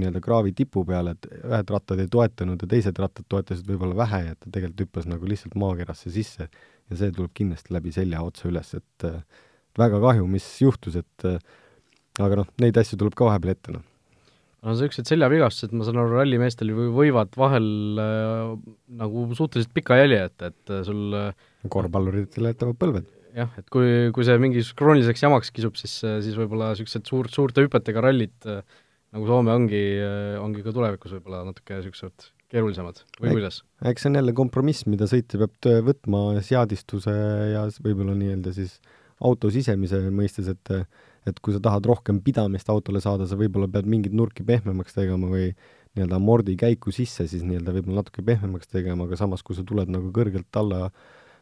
nii-öelda 0.00 0.22
kraavi 0.24 0.52
tipu 0.56 0.84
peal, 0.88 1.10
et 1.14 1.28
ühed 1.38 1.72
rattad 1.72 2.00
ei 2.02 2.08
toetanud 2.12 2.62
ja 2.62 2.70
teised 2.70 2.98
rattad 3.00 3.26
toetasid 3.32 3.66
võib-olla 3.68 3.96
vähe 4.04 4.22
ja 4.28 4.38
ta 4.38 4.50
tegelikult 4.50 4.86
hüppas 4.86 5.08
nagu 5.10 5.28
lihtsalt 5.28 5.56
maakerasse 5.58 6.12
sisse 6.14 6.46
ja 6.46 6.98
see 6.98 7.12
tuleb 7.14 7.32
kindlasti 7.36 7.74
läbi 7.74 7.92
selja 7.94 8.22
otsa 8.26 8.48
üles, 8.50 8.72
et 8.78 9.06
väga 9.78 10.00
kahju, 10.02 10.28
mis 10.30 10.46
juhtus, 10.62 10.98
et 11.00 11.26
aga 12.22 12.40
noh, 12.42 12.48
neid 12.62 12.78
asju 12.80 12.98
tuleb 13.00 13.16
ka 13.16 13.28
vahepeal 13.28 13.54
ette, 13.54 13.74
noh. 13.74 13.84
no 14.62 14.74
niisugused 14.74 15.10
seljavigastused, 15.10 15.74
ma 15.76 15.88
saan 15.88 16.00
aru, 16.02 16.16
rallimeestel 16.20 16.72
võivad 16.76 17.36
vahel 17.38 17.68
äh, 18.02 18.54
nagu 19.02 19.26
suhteliselt 19.36 19.74
pika 19.76 19.98
jälje 20.00 20.22
jätta, 20.22 20.52
et 20.52 20.74
sul 20.88 21.20
korvpalluritele 21.72 22.54
jätavad 22.54 22.80
põlved. 22.80 23.12
jah, 23.36 23.52
et 23.60 23.68
kui, 23.72 24.10
kui 24.16 24.24
see 24.26 24.38
mingi 24.40 24.64
krooniliseks 24.78 25.26
jamaks 25.26 25.52
kisub, 25.52 25.76
siis, 25.80 25.98
siis 26.00 26.38
võib-olla 26.38 26.72
niisugused 26.72 27.08
suurt, 27.10 27.34
suurte 27.34 27.66
hüpetega 27.66 28.04
rallid 28.08 28.48
äh, 28.48 28.62
nagu 29.16 29.28
Soome 29.30 29.54
ongi, 29.56 29.82
ongi 30.42 30.64
ka 30.64 30.74
tulevikus 30.76 31.16
võib-olla 31.16 31.42
natuke 31.48 31.78
niisugused 31.78 32.30
keerulisemad 32.52 33.00
või 33.18 33.38
kuidas? 33.38 33.62
eks 33.88 34.04
see 34.04 34.12
on 34.12 34.20
jälle 34.20 34.36
kompromiss, 34.36 34.86
mida 34.90 35.08
sõitja 35.10 35.40
peab 35.42 35.88
võtma 35.88 36.22
seadistuse 36.44 37.16
ja 37.54 37.66
võib-olla 37.82 38.14
nii-öelda 38.18 38.52
siis 38.56 38.78
auto 39.24 39.50
sisemise 39.52 40.04
mõistes, 40.12 40.52
et 40.52 40.74
et 41.26 41.40
kui 41.42 41.56
sa 41.56 41.58
tahad 41.58 41.86
rohkem 41.88 42.20
pidamist 42.22 42.68
autole 42.70 43.00
saada, 43.02 43.26
sa 43.26 43.34
võib-olla 43.38 43.66
pead 43.66 43.88
mingeid 43.90 44.14
nurki 44.14 44.44
pehmemaks 44.46 44.94
tegema 44.94 45.26
või 45.26 45.48
nii-öelda 45.96 46.20
amordi 46.20 46.54
käiku 46.60 46.92
sisse 46.94 47.26
siis 47.26 47.42
nii-öelda 47.42 47.74
võib-olla 47.74 48.04
natuke 48.04 48.22
pehmemaks 48.22 48.70
tegema, 48.70 49.08
aga 49.08 49.18
samas, 49.18 49.42
kui 49.42 49.56
sa 49.56 49.64
tuled 49.66 49.90
nagu 49.90 50.12
kõrgelt 50.14 50.60
alla 50.60 50.90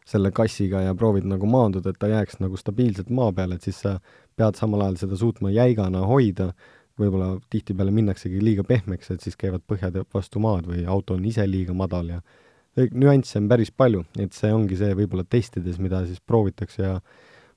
selle 0.08 0.30
kassiga 0.36 0.82
ja 0.84 0.94
proovid 0.96 1.26
nagu 1.28 1.48
maanduda, 1.48 1.92
et 1.92 2.00
ta 2.00 2.08
jääks 2.08 2.40
nagu 2.40 2.56
stabiilselt 2.60 3.10
maa 3.12 3.32
peale, 3.36 3.56
et 3.56 3.66
siis 3.66 3.82
sa 3.84 3.98
pead 4.36 4.56
samal 4.56 4.86
ajal 4.86 4.98
seda 5.04 5.18
suutma 5.20 5.52
jäigana 5.52 6.04
hoida 6.08 6.52
võib-olla 7.00 7.34
tihtipeale 7.50 7.90
minnaksegi 7.94 8.40
liiga 8.42 8.64
pehmeks, 8.66 9.10
et 9.10 9.24
siis 9.24 9.36
käivad 9.38 9.64
põhjad 9.66 9.98
vastu 10.14 10.42
maad 10.42 10.68
või 10.70 10.84
auto 10.86 11.16
on 11.18 11.24
ise 11.26 11.46
liiga 11.48 11.74
madal 11.76 12.12
ja 12.14 12.20
nüansse 12.92 13.38
on 13.38 13.48
päris 13.50 13.70
palju, 13.70 14.04
et 14.18 14.34
see 14.34 14.50
ongi 14.54 14.78
see 14.78 14.94
võib-olla 14.98 15.26
testides, 15.30 15.78
mida 15.82 16.04
siis 16.06 16.22
proovitakse 16.22 16.82
ja 16.82 16.96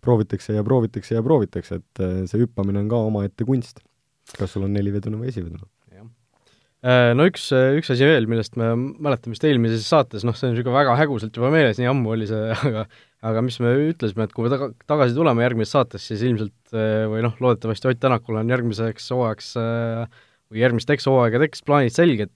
proovitakse 0.02 0.54
ja 0.58 0.64
proovitakse 0.66 1.18
ja 1.18 1.24
proovitakse, 1.26 1.82
et 1.82 2.04
äh, 2.04 2.20
see 2.30 2.44
hüppamine 2.44 2.84
on 2.84 2.92
ka 2.92 3.02
omaette 3.10 3.48
kunst. 3.48 3.82
kas 4.38 4.52
sul 4.52 4.66
on 4.68 4.74
nelivedune 4.76 5.16
või 5.16 5.30
esivedune? 5.32 5.64
Äh, 6.86 7.12
no 7.18 7.26
üks, 7.26 7.48
üks 7.50 7.90
asi 7.90 8.06
veel, 8.06 8.28
millest 8.30 8.54
me 8.60 8.70
mäletame 8.78 9.34
vist 9.34 9.46
eelmises 9.48 9.88
saates, 9.90 10.22
noh, 10.28 10.36
see 10.38 10.46
on 10.46 10.54
niisugune 10.54 10.76
väga 10.76 10.94
häguselt 11.00 11.36
juba 11.36 11.50
meeles, 11.50 11.80
nii 11.82 11.90
ammu 11.90 12.12
oli 12.14 12.28
see, 12.30 12.52
aga 12.70 12.84
aga 13.28 13.44
mis 13.46 13.60
me 13.64 13.74
ütlesime, 13.92 14.28
et 14.28 14.34
kui 14.36 14.46
me 14.46 14.52
taga, 14.54 14.72
tagasi 14.90 15.16
tuleme 15.18 15.46
järgmises 15.46 15.76
saates, 15.76 16.08
siis 16.10 16.24
ilmselt 16.28 16.74
või 17.12 17.22
noh, 17.26 17.36
loodetavasti 17.44 17.92
Ott 17.92 18.02
Tänakul 18.04 18.40
on 18.40 18.52
järgmiseks 18.52 19.12
hooajaks 19.14 19.54
või 19.58 20.64
järgmisteks 20.64 21.08
hooaegadeks 21.10 21.64
plaanid 21.68 21.96
selged, 21.96 22.34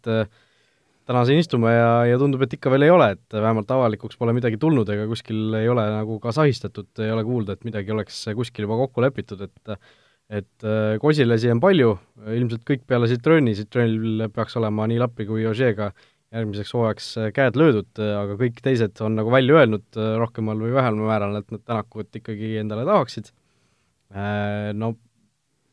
täna 1.07 1.23
siin 1.27 1.41
istume 1.41 1.71
ja, 1.73 1.89
ja 2.11 2.19
tundub, 2.21 2.43
et 2.45 2.53
ikka 2.57 2.71
veel 2.73 2.87
ei 2.87 2.93
ole, 2.93 3.09
et 3.15 3.35
vähemalt 3.35 3.71
avalikuks 3.73 4.19
pole 4.19 4.35
midagi 4.37 4.59
tulnud 4.61 4.89
ega 4.93 5.07
kuskil 5.09 5.55
ei 5.59 5.69
ole 5.71 5.85
nagu 5.95 6.19
ka 6.23 6.33
sahistatud, 6.35 6.91
ei 7.01 7.11
ole 7.13 7.25
kuulda, 7.27 7.55
et 7.55 7.67
midagi 7.67 7.95
oleks 7.95 8.23
kuskil 8.37 8.67
juba 8.67 8.79
kokku 8.85 9.03
lepitud, 9.07 9.47
et 9.47 9.75
et 10.31 10.63
kosilasi 11.03 11.49
on 11.51 11.59
palju, 11.59 11.89
ilmselt 12.37 12.61
kõik 12.63 12.85
peale 12.87 13.09
Citroeni, 13.11 13.51
Citroenil 13.57 14.29
peaks 14.31 14.55
olema 14.55 14.85
nii 14.87 15.01
Lappi 15.01 15.25
kui 15.27 15.43
Ožeega 15.49 15.89
järgmiseks 16.31 16.73
hooajaks 16.75 17.09
äh, 17.21 17.31
käed 17.35 17.59
löödud, 17.59 17.89
äh, 17.99 18.13
aga 18.19 18.37
kõik 18.39 18.61
teised 18.63 19.01
on 19.05 19.17
nagu 19.19 19.33
välja 19.33 19.61
öelnud 19.61 19.99
rohkemal 20.21 20.61
või 20.61 20.75
vähemal 20.77 21.11
määral, 21.11 21.41
et 21.41 21.51
nad 21.53 21.65
Tänakut 21.65 22.21
ikkagi 22.21 22.55
endale 22.61 22.87
tahaksid. 22.87 23.31
No 24.75 24.89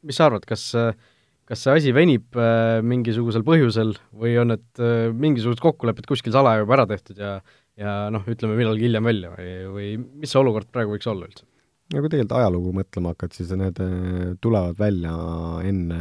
mis 0.07 0.15
sa 0.15 0.29
arvad, 0.29 0.45
kas, 0.47 0.69
kas 1.49 1.63
see 1.65 1.73
asi 1.75 1.91
venib 1.91 2.37
mingisugusel 2.87 3.43
põhjusel 3.43 3.97
või 4.15 4.37
on 4.39 4.53
need 4.53 4.83
mingisugused 5.19 5.59
kokkulepped 5.65 6.07
kuskil 6.07 6.31
salaja 6.37 6.63
juba 6.63 6.77
ära 6.77 6.85
tehtud 6.87 7.19
ja 7.19 7.41
ja 7.79 7.95
noh, 8.15 8.25
ütleme 8.31 8.57
millalgi 8.59 8.87
hiljem 8.89 9.07
välja 9.07 9.33
või, 9.35 9.53
või 9.75 9.89
mis 10.23 10.33
see 10.33 10.41
olukord 10.41 10.71
praegu 10.75 10.97
võiks 10.97 11.09
olla 11.11 11.29
üldse? 11.29 11.47
no 11.93 12.03
kui 12.03 12.11
tegelikult 12.13 12.37
ajalugu 12.37 12.73
mõtlema 12.77 13.15
hakkad, 13.15 13.37
siis 13.37 13.53
need 13.57 13.79
äh, 13.83 14.33
tulevad 14.45 14.79
välja 14.81 15.15
enne 15.65 16.01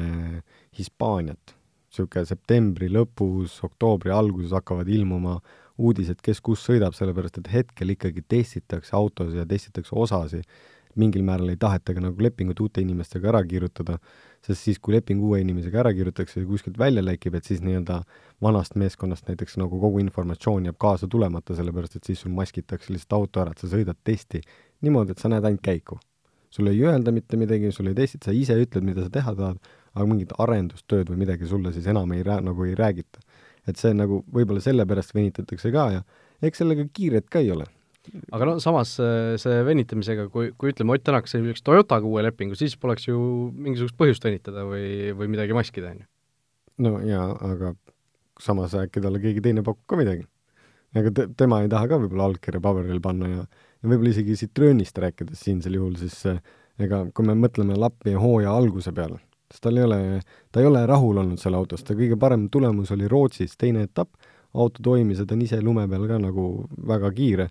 Hispaaniat. 0.77 1.55
Niisugune 1.87 2.25
septembri 2.27 2.89
lõpus, 2.91 3.59
oktoobri 3.63 4.11
alguses 4.11 4.55
hakkavad 4.55 4.89
ilmuma 4.91 5.39
uudised, 5.77 6.19
kes 6.25 6.41
kus 6.41 6.63
sõidab, 6.65 6.95
sellepärast 6.97 7.39
et 7.41 7.51
hetkel 7.53 7.93
ikkagi 7.93 8.23
testitakse 8.27 8.95
autosid 8.97 9.37
ja 9.37 9.45
testitakse 9.47 9.95
osasid, 9.95 10.47
mingil 10.97 11.23
määral 11.25 11.51
ei 11.53 11.59
taheta 11.61 11.93
ka 11.93 12.01
nagu 12.01 12.23
lepingut 12.23 12.59
uute 12.63 12.81
inimestega 12.81 13.29
ära 13.31 13.43
kirjutada, 13.45 13.99
sest 14.45 14.65
siis, 14.65 14.79
kui 14.81 14.95
leping 14.95 15.21
uue 15.23 15.41
inimesega 15.43 15.83
ära 15.83 15.93
kirjutatakse 15.93 16.41
ja 16.41 16.47
kuskilt 16.49 16.79
välja 16.81 17.03
lekib, 17.05 17.37
et 17.37 17.45
siis 17.45 17.61
nii-öelda 17.65 18.01
vanast 18.43 18.77
meeskonnast 18.79 19.29
näiteks 19.29 19.59
nagu 19.61 19.79
kogu 19.81 20.01
informatsioon 20.01 20.69
jääb 20.69 20.79
kaasa 20.81 21.09
tulemata, 21.11 21.55
sellepärast 21.57 21.99
et 21.99 22.09
siis 22.09 22.25
sul 22.25 22.33
maskitakse 22.37 22.93
lihtsalt 22.93 23.19
auto 23.19 23.43
ära, 23.43 23.53
et 23.53 23.61
sa 23.61 23.69
sõidad 23.71 23.97
testi 24.03 24.41
niimoodi, 24.85 25.13
et 25.13 25.21
sa 25.21 25.29
näed 25.31 25.45
ainult 25.45 25.65
käiku. 25.65 25.99
sulle 26.49 26.71
ei 26.71 26.79
öelda 26.81 27.11
mitte 27.11 27.37
midagi, 27.37 27.71
sul 27.71 27.87
ei 27.91 27.93
testita, 27.93 28.29
sa 28.29 28.33
ise 28.33 28.55
ütled, 28.55 28.83
mida 28.83 29.03
sa 29.03 29.09
teha 29.11 29.33
tahad, 29.35 29.57
aga 29.97 30.07
mingit 30.09 30.35
arendustööd 30.37 31.09
või 31.11 31.23
midagi 31.25 31.49
sulle 31.49 31.73
siis 31.75 31.87
enam 31.91 32.11
ei 32.15 32.25
rää-, 32.25 32.43
nagu 32.45 32.67
ei 32.67 32.75
räägita. 32.77 33.23
et 33.67 33.75
see 33.75 33.91
nagu 33.93 34.21
võib-olla 34.31 34.61
sellepärast 34.63 35.15
venitatakse 35.15 35.71
ka 35.73 35.89
ja 35.97 36.03
eks 36.41 36.63
sellega 36.63 36.85
kiiret 36.93 37.27
ka 37.29 37.41
ei 37.43 37.51
ole 37.51 37.65
aga 38.31 38.45
no 38.47 38.53
samas 38.63 38.93
see 39.41 39.57
venitamisega, 39.67 40.29
kui, 40.31 40.53
kui 40.55 40.71
ütleme, 40.71 40.95
Ott 40.95 41.03
Tänak 41.03 41.27
sõlmiks 41.27 41.65
Toyotaga 41.65 42.07
uue 42.07 42.23
lepingu, 42.23 42.55
siis 42.55 42.77
poleks 42.79 43.09
ju 43.09 43.17
mingisugust 43.51 43.97
põhjust 43.99 44.23
venitada 44.23 44.63
või, 44.63 45.11
või 45.17 45.27
midagi 45.33 45.57
maskida, 45.57 45.91
on 45.91 46.05
ju? 46.05 46.09
no 46.87 46.93
jaa, 47.03 47.27
aga 47.51 47.73
samas 48.39 48.77
äkki 48.77 49.03
talle 49.03 49.19
keegi 49.19 49.43
teine 49.43 49.65
pakub 49.65 49.83
ka 49.89 49.99
midagi. 49.99 50.23
ega 50.95 51.11
te, 51.11 51.27
tema 51.35 51.59
ei 51.65 51.71
taha 51.73 51.89
ka 51.91 51.99
võib-olla 51.99 52.29
allkirja 52.31 52.63
paberile 52.63 53.03
panna 53.03 53.33
ja 53.33 53.47
ja 53.81 53.89
võib-olla 53.89 54.13
isegi 54.13 54.37
Citroenist 54.39 54.97
rääkides 55.01 55.41
siinsel 55.45 55.77
juhul, 55.77 55.95
siis 56.01 56.21
ega 56.81 57.03
kui 57.13 57.27
me 57.27 57.35
mõtleme 57.37 57.77
Lappi 57.77 58.15
hooaja 58.17 58.53
alguse 58.57 58.93
peale, 58.95 59.19
siis 59.51 59.63
tal 59.63 59.77
ei 59.77 59.83
ole, 59.83 59.99
ta 60.51 60.61
ei 60.61 60.67
ole 60.69 60.85
rahul 60.89 61.21
olnud 61.23 61.39
selle 61.41 61.59
autost, 61.59 61.87
ta 61.87 61.95
kõige 61.97 62.17
parem 62.19 62.47
tulemus 62.51 62.91
oli 62.95 63.07
Rootsis, 63.07 63.55
teine 63.57 63.85
etapp, 63.87 64.13
auto 64.53 64.83
toimis 64.83 65.21
ja 65.21 65.25
ta 65.25 65.35
on 65.35 65.43
ise 65.45 65.59
lume 65.61 65.87
peal 65.89 66.07
ka 66.09 66.19
nagu 66.21 66.47
väga 66.87 67.11
kiire. 67.15 67.49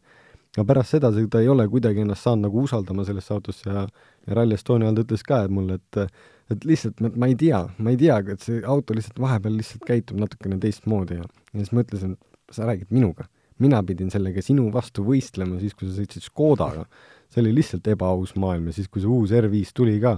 aga 0.56 0.64
pärast 0.64 0.94
seda 0.94 1.10
ta 1.30 1.40
ei 1.40 1.48
ole 1.52 1.68
kuidagi 1.68 2.00
ennast 2.00 2.24
saanud 2.24 2.48
nagu 2.48 2.62
usaldama 2.64 3.04
sellesse 3.04 3.34
autosse 3.34 3.68
ja 3.68 3.86
ja 4.26 4.34
Rally 4.34 4.54
Estonia 4.54 4.88
all 4.88 4.96
ta 4.96 5.02
ütles 5.02 5.22
ka, 5.22 5.44
et 5.44 5.50
mulle, 5.50 5.74
et 5.74 6.10
et 6.50 6.64
lihtsalt 6.64 7.00
ma, 7.00 7.10
ma 7.16 7.26
ei 7.26 7.34
tea, 7.34 7.66
ma 7.78 7.90
ei 7.90 7.96
tea, 7.96 8.18
et 8.32 8.40
see 8.40 8.62
auto 8.64 8.94
lihtsalt 8.94 9.18
vahepeal 9.20 9.56
lihtsalt 9.56 9.84
käitub 9.84 10.18
natukene 10.18 10.58
teistmoodi 10.58 11.20
ja 11.20 11.24
ja 11.52 11.58
siis 11.58 11.72
ma 11.72 11.84
ütlesin, 11.84 12.12
et 12.12 12.54
sa 12.54 12.66
räägid 12.66 12.90
minuga 12.90 13.26
mina 13.58 13.82
pidin 13.82 14.10
sellega 14.12 14.42
sinu 14.44 14.68
vastu 14.72 15.04
võistlema 15.06 15.60
siis, 15.60 15.74
kui 15.74 15.88
sa 15.88 15.96
sõitsid 15.96 16.26
Škodaga. 16.28 16.86
see 17.32 17.42
oli 17.42 17.54
lihtsalt 17.56 17.88
ebaaus 17.90 18.36
maailm 18.38 18.68
ja 18.70 18.76
siis, 18.76 18.88
kui 18.88 19.02
see 19.02 19.10
uus 19.10 19.32
R5 19.34 19.72
tuli 19.74 19.96
ka, 20.00 20.16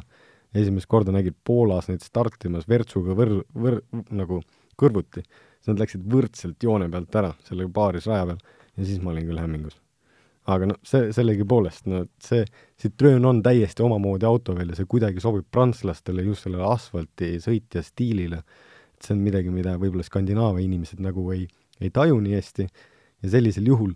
esimest 0.57 0.89
korda 0.89 1.13
nägid 1.13 1.37
Poolas 1.45 1.91
neid 1.91 2.05
startimas 2.05 2.69
Virtsuga 2.69 3.17
võr-, 3.19 3.43
võr-, 3.55 3.83
nagu 4.15 4.41
kõrvuti, 4.79 5.25
siis 5.59 5.73
nad 5.73 5.83
läksid 5.83 6.07
võrdselt 6.09 6.63
joone 6.63 6.89
pealt 6.93 7.21
ära, 7.21 7.35
selle 7.47 7.69
paarisraja 7.75 8.31
peal, 8.31 8.41
ja 8.79 8.89
siis 8.89 9.03
ma 9.03 9.13
olin 9.13 9.29
küll 9.29 9.43
hämmingus. 9.43 9.77
aga 10.49 10.71
noh, 10.71 10.79
see, 10.87 11.11
sellegipoolest, 11.13 11.89
no 11.93 12.07
see 12.25 12.47
Citroen 12.81 13.25
on 13.29 13.43
täiesti 13.45 13.85
omamoodi 13.85 14.25
auto 14.25 14.55
veel 14.57 14.71
ja 14.73 14.79
see 14.79 14.89
kuidagi 14.89 15.21
sobib 15.21 15.45
prantslastele 15.53 16.25
just 16.25 16.47
sellele 16.47 16.65
asfaltisõitja 16.65 17.83
stiilile, 17.85 18.39
et 18.95 19.05
see 19.05 19.13
on 19.17 19.21
midagi, 19.27 19.53
mida 19.53 19.77
võib-olla 19.77 20.07
Skandinaavia 20.07 20.65
inimesed 20.65 21.03
nagu 21.05 21.27
ei, 21.35 21.45
ei 21.83 21.93
taju 21.93 22.23
nii 22.25 22.39
hästi 22.39 22.65
ja 22.65 23.35
sellisel 23.35 23.69
juhul 23.69 23.93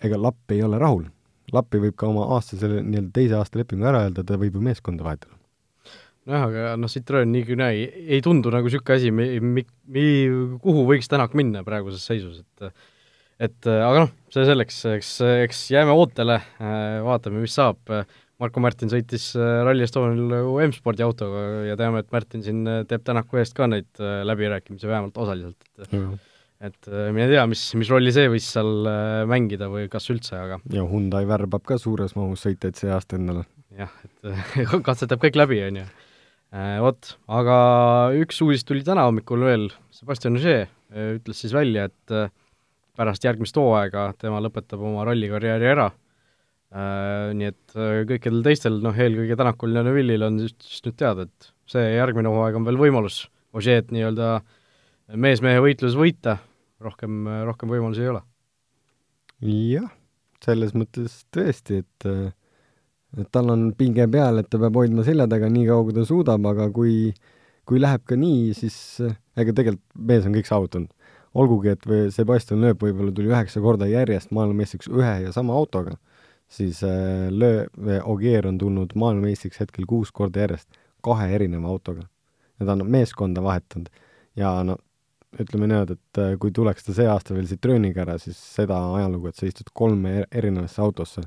ega 0.00 0.16
lapp 0.16 0.54
ei 0.54 0.62
ole 0.64 0.80
rahul. 0.80 1.04
lappi 1.52 1.80
võib 1.82 1.96
ka 1.98 2.06
oma 2.06 2.28
aastase 2.36 2.68
nii-öelda 2.70 3.10
teise 3.12 3.34
aasta 3.36 3.58
lepingu 3.58 3.84
ära 3.90 4.04
öelda, 4.06 4.22
ta 4.24 4.38
võib 4.38 4.54
ju 4.54 4.60
meeskonda 4.62 5.04
vahetada. 5.04 5.39
Nojah, 6.30 6.46
aga 6.46 6.76
noh, 6.80 6.92
Citroen 6.92 7.32
nii 7.34 7.44
kui 7.48 7.58
naa 7.58 7.74
ei, 7.76 7.88
ei 8.16 8.22
tundu 8.24 8.52
nagu 8.54 8.70
niisugune 8.70 8.96
asi, 8.96 9.12
mi-, 9.14 9.42
mi-, 9.42 9.66
mi-, 9.90 10.56
kuhu 10.62 10.86
võiks 10.88 11.10
Tänak 11.10 11.36
minna 11.38 11.64
praeguses 11.66 12.06
seisus, 12.06 12.40
et 12.40 12.72
et 13.40 13.70
aga 13.72 14.04
noh, 14.04 14.10
see 14.32 14.44
selleks, 14.44 14.82
eks, 14.98 15.12
eks 15.46 15.62
jääme 15.72 15.94
ootele, 15.96 16.36
vaatame, 17.06 17.40
mis 17.40 17.54
saab, 17.56 17.78
Marko 18.40 18.60
Märtin 18.60 18.92
sõitis 18.92 19.30
Rally 19.36 19.84
Estonial 19.84 20.34
M-spordi 20.66 21.04
autoga 21.04 21.64
ja 21.64 21.76
teame, 21.80 22.04
et 22.04 22.12
Märtin 22.12 22.44
siin 22.44 22.60
teeb 22.88 23.04
Tänaku 23.04 23.40
eest 23.40 23.56
ka 23.56 23.68
neid 23.68 23.88
läbirääkimisi, 24.28 24.88
vähemalt 24.88 25.16
osaliselt, 25.20 25.56
et 25.80 25.88
mm 25.88 26.04
-hmm 26.04 26.26
et 26.60 26.90
äh, 26.90 27.08
mine 27.14 27.26
tea, 27.30 27.46
mis, 27.48 27.62
mis 27.80 27.90
rolli 27.92 28.12
see 28.14 28.28
võis 28.32 28.46
seal 28.52 28.88
äh, 28.88 29.22
mängida 29.28 29.70
või 29.72 29.88
kas 29.92 30.10
üldse, 30.12 30.36
aga 30.36 30.60
ja 30.74 30.84
Hyundai 30.88 31.24
värbab 31.28 31.64
ka 31.68 31.80
suures 31.80 32.14
mahus 32.18 32.44
sõitjaid 32.44 32.76
see 32.76 32.92
aasta 32.92 33.16
endale. 33.16 33.46
jah, 33.76 33.92
et 34.04 34.74
katsetab 34.88 35.22
kõik 35.24 35.40
läbi, 35.40 35.62
on 35.68 35.80
ju. 35.82 35.86
Äh, 36.50 36.76
vot, 36.82 37.12
aga 37.30 37.56
üks 38.18 38.40
uudis 38.42 38.64
tuli 38.66 38.82
täna 38.86 39.04
hommikul 39.06 39.44
veel, 39.46 39.68
Sebastian 39.94 40.38
Ogier 40.38 40.66
ütles 40.90 41.38
siis 41.38 41.52
välja, 41.54 41.86
et 41.86 42.30
pärast 42.98 43.22
järgmist 43.22 43.54
hooaega 43.54 44.08
tema 44.18 44.40
lõpetab 44.42 44.80
oma 44.82 45.04
rallikarjääri 45.06 45.68
ära, 45.70 45.84
nii 47.38 47.46
et 47.46 47.76
kõikidel 48.10 48.40
teistel, 48.42 48.80
noh 48.82 48.98
eelkõige 48.98 49.36
Tänakul 49.38 49.78
ja 49.78 49.84
Neville'il 49.86 50.26
on 50.26 50.40
just 50.42 50.82
nüüd 50.88 50.96
teada, 50.98 51.28
et 51.30 51.52
see 51.70 51.84
järgmine 51.94 52.32
hooaeg 52.34 52.58
on 52.58 52.66
veel 52.66 52.80
võimalus 52.82 53.20
Ogier'd 53.54 53.94
nii-öelda 53.94 54.32
mees-mehe 55.14 55.62
võitluses 55.62 55.98
võita. 55.98 56.36
Rohkem, 56.82 57.22
rohkem 57.46 57.70
võimalusi 57.70 58.02
ei 58.02 58.10
ole. 58.10 58.20
jah, 59.46 59.88
selles 60.44 60.74
mõttes 60.74 61.20
tõesti, 61.34 61.82
et 61.84 62.10
et 63.18 63.28
tal 63.32 63.50
on 63.50 63.70
pinge 63.78 64.06
peal, 64.10 64.38
et 64.38 64.48
ta 64.50 64.58
peab 64.62 64.76
hoidma 64.78 65.04
selja 65.06 65.26
taga 65.30 65.48
nii 65.50 65.66
kaua, 65.66 65.86
kui 65.88 65.96
ta 65.96 66.06
suudab, 66.06 66.46
aga 66.46 66.68
kui 66.74 67.12
kui 67.70 67.78
läheb 67.78 68.02
ka 68.08 68.16
nii, 68.18 68.50
siis 68.58 68.76
ega 69.38 69.54
tegelikult 69.54 69.84
mees 70.10 70.26
on 70.26 70.34
kõik 70.34 70.48
saavutanud. 70.48 70.90
olgugi, 71.38 71.70
et 71.70 71.84
või 71.86 72.08
Sebastian 72.10 72.58
Loeb 72.64 72.80
võib-olla 72.82 73.12
tuli 73.14 73.30
üheksa 73.30 73.60
korda 73.62 73.86
järjest 73.86 74.32
maailmameistriks 74.34 74.88
ühe 74.90 75.12
ja 75.22 75.30
sama 75.30 75.54
autoga, 75.54 75.94
siis 76.50 76.80
äh, 76.82 77.28
Loeb, 77.30 77.70
Ogier 78.02 78.48
on 78.50 78.58
tulnud 78.58 78.96
maailmameistriks 78.98 79.62
hetkel 79.62 79.86
kuus 79.86 80.10
korda 80.10 80.42
järjest 80.42 80.80
kahe 81.06 81.28
erineva 81.34 81.70
autoga. 81.70 82.08
ja 82.58 82.66
ta 82.66 82.72
on 82.72 82.82
meeskonda 82.90 83.42
vahetanud 83.42 83.88
ja 84.36 84.50
no 84.66 84.76
ütleme 85.38 85.68
niimoodi, 85.70 85.94
et 85.94 86.18
äh, 86.18 86.34
kui 86.42 86.50
tuleks 86.50 86.84
ta 86.84 86.92
see 86.96 87.06
aasta 87.06 87.34
veel 87.36 87.46
Citroeniga 87.46 88.02
ära, 88.02 88.18
siis 88.18 88.38
seda 88.56 88.80
ajalugu, 88.96 89.30
et 89.30 89.38
sa 89.38 89.46
istud 89.46 89.70
kolme 89.72 90.16
er-, 90.18 90.28
erinevasse 90.42 90.82
autosse 90.82 91.22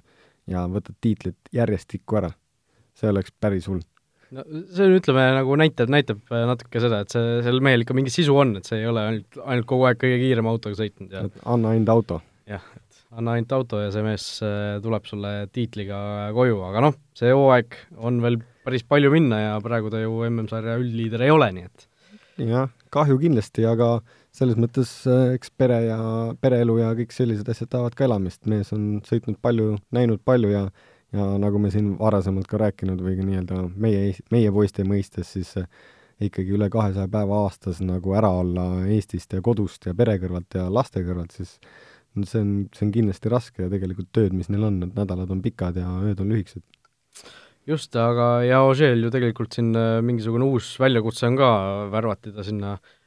ja 0.52 0.66
võtad 0.72 0.96
tiitlit 1.04 1.52
järjestikku 1.56 2.20
ära, 2.20 2.32
see 2.98 3.10
oleks 3.12 3.34
päris 3.42 3.68
hull. 3.72 3.84
no 4.34 4.46
see 4.74 4.88
on, 4.88 4.96
ütleme, 4.98 5.26
nagu 5.38 5.58
näitab, 5.60 5.92
näitab 5.94 6.34
äh, 6.34 6.46
natuke 6.50 6.84
seda, 6.84 7.04
et 7.06 7.14
see, 7.16 7.42
sellel 7.46 7.64
mehel 7.66 7.86
ikka 7.86 7.98
mingi 7.98 8.14
sisu 8.14 8.38
on, 8.44 8.56
et 8.60 8.70
see 8.70 8.82
ei 8.82 8.90
ole 8.90 9.04
ainult, 9.10 9.42
ainult 9.44 9.70
kogu 9.70 9.88
aeg 9.90 10.02
kõige 10.02 10.22
kiirema 10.24 10.54
autoga 10.54 10.80
sõitnud 10.80 11.14
ja 11.14 11.28
et 11.30 11.46
anna 11.56 11.76
ainult 11.76 11.94
auto. 11.94 12.20
jah, 12.50 12.66
et 12.80 13.04
anna 13.14 13.38
ainult 13.38 13.56
auto 13.60 13.84
ja 13.84 13.94
see 13.94 14.06
mees 14.06 14.28
äh, 14.46 14.80
tuleb 14.84 15.08
sulle 15.10 15.34
tiitliga 15.54 16.00
koju, 16.36 16.60
aga 16.70 16.88
noh, 16.90 17.00
see 17.18 17.32
hooaeg 17.32 17.80
on 17.98 18.20
veel 18.26 18.42
päris 18.64 18.86
palju 18.88 19.12
minna 19.14 19.42
ja 19.42 19.56
praegu 19.64 19.92
ta 19.94 20.02
ju 20.02 20.22
MM-sarja 20.30 20.80
üldliider 20.82 21.26
ei 21.26 21.34
ole, 21.34 21.52
nii 21.56 21.70
et 21.70 21.90
jah, 22.50 22.72
kahju 22.94 23.20
kindlasti, 23.22 23.66
aga 23.70 23.98
selles 24.34 24.58
mõttes 24.58 24.92
äh, 25.10 25.36
eks 25.38 25.54
pere 25.58 25.80
ja, 25.86 26.00
pereelu 26.42 26.80
ja 26.82 26.94
kõik 26.98 27.14
sellised 27.14 27.50
asjad 27.50 27.70
tahavad 27.76 27.98
ka 27.98 28.08
elamist, 28.08 28.42
mees 28.50 28.74
on 28.76 28.98
sõitnud 29.06 29.38
palju, 29.44 29.78
näinud 29.96 30.24
palju 30.26 30.52
ja 30.54 30.68
ja 31.14 31.28
nagu 31.38 31.60
me 31.62 31.70
siin 31.70 31.92
varasemalt 32.00 32.48
ka 32.50 32.58
rääkinud 32.58 33.02
või 33.06 33.12
ka 33.20 33.26
nii-öelda 33.28 33.58
meie, 33.78 34.16
meie 34.34 34.50
poiste 34.50 34.82
mõistes, 34.88 35.36
siis 35.36 35.52
ikkagi 36.24 36.56
üle 36.56 36.72
kahesaja 36.74 37.06
päeva 37.12 37.44
aastas 37.46 37.84
nagu 37.86 38.16
ära 38.18 38.32
olla 38.40 38.66
Eestist 38.90 39.36
ja 39.36 39.42
kodust 39.46 39.86
ja 39.86 39.94
pere 39.98 40.16
kõrvalt 40.22 40.58
ja 40.58 40.66
laste 40.74 41.04
kõrvalt, 41.06 41.36
siis 41.38 41.60
see 42.30 42.42
on, 42.42 42.52
see 42.74 42.88
on 42.88 42.96
kindlasti 42.96 43.30
raske 43.30 43.66
ja 43.66 43.70
tegelikult 43.70 44.10
tööd, 44.16 44.34
mis 44.34 44.50
neil 44.50 44.66
on, 44.70 44.82
need 44.82 44.98
nädalad 44.98 45.30
on 45.34 45.46
pikad 45.46 45.78
ja 45.78 45.90
ööd 46.02 46.26
on 46.26 46.34
lühikesed. 46.34 46.66
just, 47.70 47.96
aga 47.96 48.42
ja 48.48 48.64
Ožeel 48.66 49.06
ju 49.06 49.14
tegelikult 49.14 49.54
siin 49.54 49.70
äh, 49.78 50.02
mingisugune 50.02 50.50
uus 50.50 50.74
väljakutse 50.82 51.30
on 51.30 51.38
ka, 51.38 51.54
värvati 51.94 52.34
ta 52.34 52.46
sinna 52.46 52.74
äh, 52.74 53.03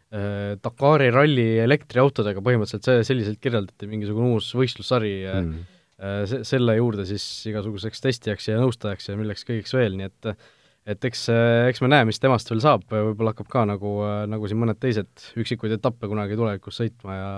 Dakari 0.62 1.08
ralli 1.10 1.46
elektriautodega, 1.64 2.42
põhimõtteliselt 2.44 2.86
see, 2.86 3.06
selliselt 3.08 3.40
kirjeldati, 3.42 3.88
mingisugune 3.90 4.36
uus 4.36 4.52
võistlussari 4.54 5.14
äh, 5.26 5.40
mm. 5.40 5.64
äh, 5.98 6.20
se-, 6.30 6.44
selle 6.46 6.76
juurde 6.78 7.06
siis 7.08 7.25
igasuguseks 7.50 8.04
testijaks 8.04 8.46
ja 8.52 8.60
nõustajaks 8.60 9.10
ja 9.10 9.18
milleks 9.18 9.42
kõigeks 9.48 9.75
veel, 9.75 9.98
nii 9.98 10.08
et 10.12 10.30
äh, 10.30 10.52
et 10.86 11.02
eks, 11.02 11.25
eks 11.66 11.80
me 11.82 11.88
näe, 11.90 12.04
mis 12.06 12.20
temast 12.22 12.46
veel 12.46 12.60
saab, 12.62 12.84
võib-olla 12.86 13.32
hakkab 13.32 13.48
ka 13.50 13.64
nagu, 13.66 13.96
nagu 14.30 14.46
siin 14.46 14.60
mõned 14.62 14.78
teised 14.78 15.25
üksikuid 15.42 15.72
etappe 15.75 16.06
kunagi 16.06 16.38
tulevikus 16.38 16.78
sõitma 16.78 17.16
ja 17.16 17.30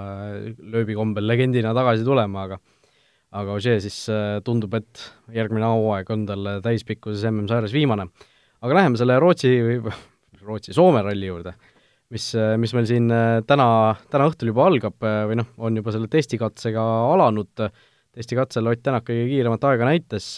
lööbi 0.75 0.93
kombel 0.99 1.25
legendina 1.25 1.73
tagasi 1.73 2.05
tulema, 2.05 2.45
aga 2.45 2.59
aga 3.37 3.57
Ožee 3.57 3.79
siis 3.85 3.97
äh, 4.13 4.39
tundub, 4.45 4.77
et 4.79 5.03
järgmine 5.35 5.69
hooaeg 5.69 6.13
on 6.15 6.25
tal 6.29 6.53
täispikkuses 6.65 7.27
MM-sarjas 7.29 7.75
viimane. 7.77 8.09
aga 8.61 8.79
läheme 8.81 9.01
selle 9.01 9.19
Rootsi 9.21 9.53
Rootsi, 10.43 10.73
Soome 10.73 11.03
ralli 11.05 11.29
juurde, 11.29 11.53
mis, 12.15 12.31
mis 12.63 12.75
meil 12.77 12.89
siin 12.89 13.13
äh, 13.13 13.43
täna, 13.49 13.69
täna 14.13 14.31
õhtul 14.31 14.53
juba 14.53 14.67
algab 14.71 15.05
äh, 15.05 15.23
või 15.31 15.41
noh, 15.43 15.53
on 15.59 15.79
juba 15.81 15.95
selle 15.95 16.11
testikatsega 16.13 16.85
alanud, 17.13 17.69
testikatsel 18.19 18.71
Ott 18.71 18.83
Tänak 18.83 19.07
kõige 19.09 19.29
kiiremat 19.31 19.67
aega 19.69 19.89
näitas, 19.91 20.37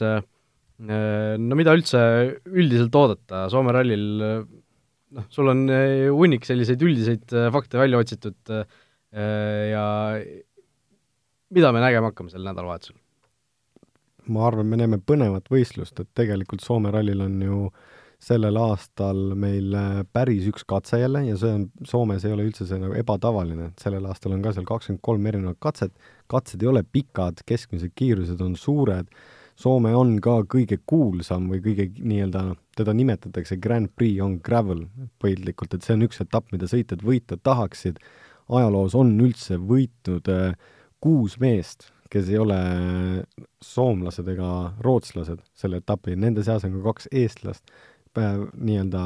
Äh, 0.80 1.36
no 1.36 1.56
mida 1.58 1.74
üldse 1.76 2.00
üldiselt 2.48 2.94
oodata, 2.96 3.44
Soome 3.52 3.74
rallil 3.76 4.04
noh, 4.16 5.26
sul 5.28 5.50
on 5.52 5.66
äh, 5.68 6.06
hunnik 6.08 6.46
selliseid 6.48 6.80
üldiseid 6.86 7.34
äh, 7.36 7.50
fakte 7.52 7.80
välja 7.80 8.00
otsitud 8.00 8.54
ja 9.10 9.84
mida 11.50 11.72
me 11.74 11.80
nägema 11.82 12.12
hakkame 12.12 12.30
sel 12.30 12.44
nädalavahetusel? 12.46 12.94
ma 14.30 14.44
arvan, 14.46 14.68
me 14.70 14.78
näeme 14.78 15.00
põnevat 15.02 15.50
võistlust, 15.50 15.98
et 15.98 16.08
tegelikult 16.16 16.62
Soome 16.62 16.92
rallil 16.94 17.24
on 17.26 17.36
ju 17.42 17.60
sellel 18.20 18.56
aastal 18.60 19.32
meil 19.38 19.72
päris 20.12 20.44
üks 20.50 20.66
katse 20.68 21.00
jälle 21.00 21.22
ja 21.24 21.36
see 21.40 21.52
on, 21.56 21.66
Soomes 21.88 22.24
ei 22.28 22.34
ole 22.34 22.44
üldse 22.50 22.66
see 22.68 22.80
nagu 22.80 22.96
ebatavaline, 23.00 23.70
et 23.70 23.84
sellel 23.84 24.06
aastal 24.10 24.34
on 24.36 24.42
ka 24.44 24.52
seal 24.52 24.66
kakskümmend 24.68 25.02
kolm 25.04 25.28
erinevat 25.30 25.60
katset, 25.64 25.94
katsed 26.28 26.62
ei 26.62 26.68
ole 26.68 26.82
pikad, 26.84 27.40
keskmised 27.48 27.94
kiirused 27.96 28.40
on 28.44 28.56
suured. 28.60 29.08
Soome 29.60 29.92
on 29.96 30.14
ka 30.24 30.38
kõige 30.48 30.78
kuulsam 30.88 31.50
või 31.52 31.60
kõige 31.64 31.90
nii-öelda, 31.96 32.44
teda 32.76 32.94
nimetatakse 32.96 33.58
Grand 33.60 33.90
Prix 33.96 34.20
on 34.24 34.38
gravel 34.44 34.86
põhilikult, 35.20 35.74
et 35.76 35.84
see 35.84 35.96
on 35.96 36.04
üks 36.06 36.20
etapp, 36.24 36.48
mida 36.52 36.68
sõitjad 36.68 37.04
võita 37.04 37.36
tahaksid. 37.36 38.00
ajaloos 38.50 38.94
on 38.98 39.12
üldse 39.20 39.56
võitnud 39.56 40.28
äh, 40.28 40.54
kuus 41.00 41.38
meest, 41.40 41.90
kes 42.10 42.28
ei 42.28 42.38
ole 42.38 42.58
soomlased 43.62 44.28
ega 44.28 44.74
rootslased 44.82 45.44
selle 45.54 45.78
etapi, 45.80 46.16
nende 46.16 46.42
seas 46.44 46.64
on 46.66 46.76
ka 46.76 46.92
kaks 46.92 47.08
eestlast. 47.12 47.64
äh,, 47.64 47.89
nii-öelda 48.18 49.04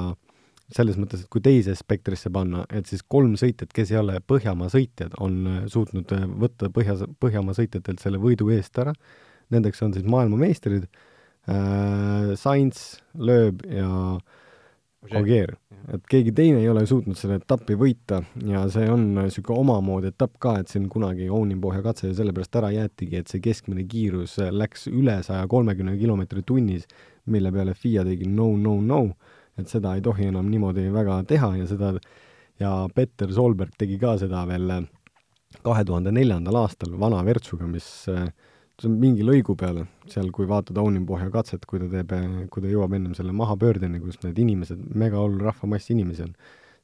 selles 0.72 0.96
mõttes, 0.98 1.24
et 1.24 1.30
kui 1.32 1.42
teise 1.44 1.74
spektrisse 1.76 2.30
panna, 2.32 2.64
et 2.72 2.88
siis 2.88 3.04
kolm 3.06 3.36
sõitjat, 3.40 3.72
kes 3.74 3.92
ei 3.92 4.00
ole 4.00 4.20
Põhjamaa 4.24 4.70
sõitjad, 4.72 5.16
on 5.22 5.40
äh, 5.50 5.58
suutnud 5.70 6.14
äh, 6.16 6.24
võtta 6.44 6.70
Põhja, 6.72 6.96
Põhjamaa 7.20 7.56
sõitjatelt 7.58 8.02
selle 8.02 8.20
võidu 8.22 8.48
eest 8.54 8.78
ära. 8.80 8.94
Nendeks 9.52 9.84
on 9.84 9.92
siis 9.92 10.06
maailmameistrid 10.08 10.86
äh,, 10.88 12.32
Sainz, 12.40 13.02
Loeb 13.20 13.60
ja 13.68 14.16
Ogier. 15.12 15.52
et 15.92 16.06
keegi 16.08 16.32
teine 16.32 16.62
ei 16.62 16.68
ole 16.72 16.86
suutnud 16.88 17.18
selle 17.20 17.36
etappi 17.36 17.74
võita 17.76 18.22
ja 18.48 18.62
see 18.72 18.86
on 18.88 19.02
niisugune 19.18 19.60
omamoodi 19.60 20.08
etapp 20.14 20.38
ka, 20.40 20.54
et 20.62 20.72
siin 20.72 20.86
kunagi 20.88 21.26
Ounipohja 21.28 21.82
katse 21.84 22.08
ju 22.08 22.16
sellepärast 22.16 22.56
ära 22.56 22.70
jäetigi, 22.72 23.20
et 23.20 23.28
see 23.28 23.42
keskmine 23.44 23.84
kiirus 23.84 24.38
läks 24.48 24.88
üle 24.88 25.18
saja 25.26 25.44
kolmekümne 25.52 25.98
kilomeetri 26.00 26.40
tunnis, 26.48 26.88
mille 27.30 27.52
peale 27.52 27.74
FIA 27.74 28.04
tegi 28.04 28.28
no, 28.28 28.50
no, 28.56 28.76
no, 28.80 29.00
et 29.58 29.70
seda 29.70 29.94
ei 29.96 30.02
tohi 30.04 30.28
enam 30.30 30.48
niimoodi 30.50 30.88
väga 30.92 31.22
teha 31.28 31.54
ja 31.60 31.68
seda 31.70 31.94
ja 32.60 32.72
Petter 32.94 33.32
Solberg 33.32 33.74
tegi 33.78 33.98
ka 33.98 34.16
seda 34.20 34.44
veel 34.48 34.72
kahe 35.64 35.84
tuhande 35.86 36.12
neljandal 36.14 36.58
aastal 36.64 36.96
vana 36.98 37.22
Virtsuga, 37.26 37.66
mis 37.70 37.86
äh, 38.10 38.28
see 38.80 38.90
on 38.90 38.96
mingi 39.00 39.24
lõigu 39.26 39.54
peale, 39.58 39.86
seal 40.10 40.30
kui 40.34 40.48
vaatad 40.50 40.78
Aunipohja 40.82 41.30
katset, 41.34 41.66
kui 41.70 41.80
ta 41.82 41.88
teeb, 41.90 42.14
kui 42.50 42.64
ta 42.64 42.70
jõuab 42.70 42.96
ennem 42.96 43.14
selle 43.16 43.34
mahapöördeni, 43.36 44.00
kus 44.02 44.18
need 44.24 44.38
inimesed, 44.42 44.82
mega 44.98 45.20
hull 45.22 45.38
rahvamass 45.42 45.92
inimesi 45.94 46.26
on, 46.26 46.32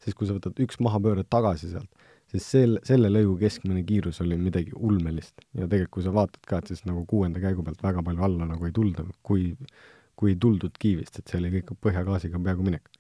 siis 0.03 0.16
kui 0.16 0.29
sa 0.29 0.37
võtad 0.37 0.61
üks 0.62 0.79
mahapööre 0.85 1.24
tagasi 1.26 1.72
sealt, 1.72 1.90
siis 2.31 2.46
sel, 2.46 2.79
selle 2.87 3.11
lõigu 3.11 3.35
keskmine 3.40 3.83
kiirus 3.87 4.22
oli 4.22 4.38
midagi 4.38 4.74
ulmelist. 4.76 5.35
ja 5.53 5.66
tegelikult, 5.66 5.96
kui 5.96 6.07
sa 6.07 6.14
vaatad 6.14 6.46
ka, 6.46 6.61
et 6.61 6.70
siis 6.70 6.85
nagu 6.87 7.03
kuuenda 7.11 7.42
käigu 7.42 7.66
pealt 7.66 7.83
väga 7.83 8.07
palju 8.07 8.29
alla 8.29 8.46
nagu 8.53 8.68
ei 8.68 8.76
tulda, 8.76 9.07
kui, 9.26 9.50
kui 10.20 10.37
tuldud 10.37 10.74
kiivist, 10.80 11.18
et 11.18 11.30
see 11.30 11.40
oli 11.40 11.54
kõik 11.56 11.72
põhjagaasiga 11.80 12.40
peaaegu 12.42 12.66
minek. 12.66 12.90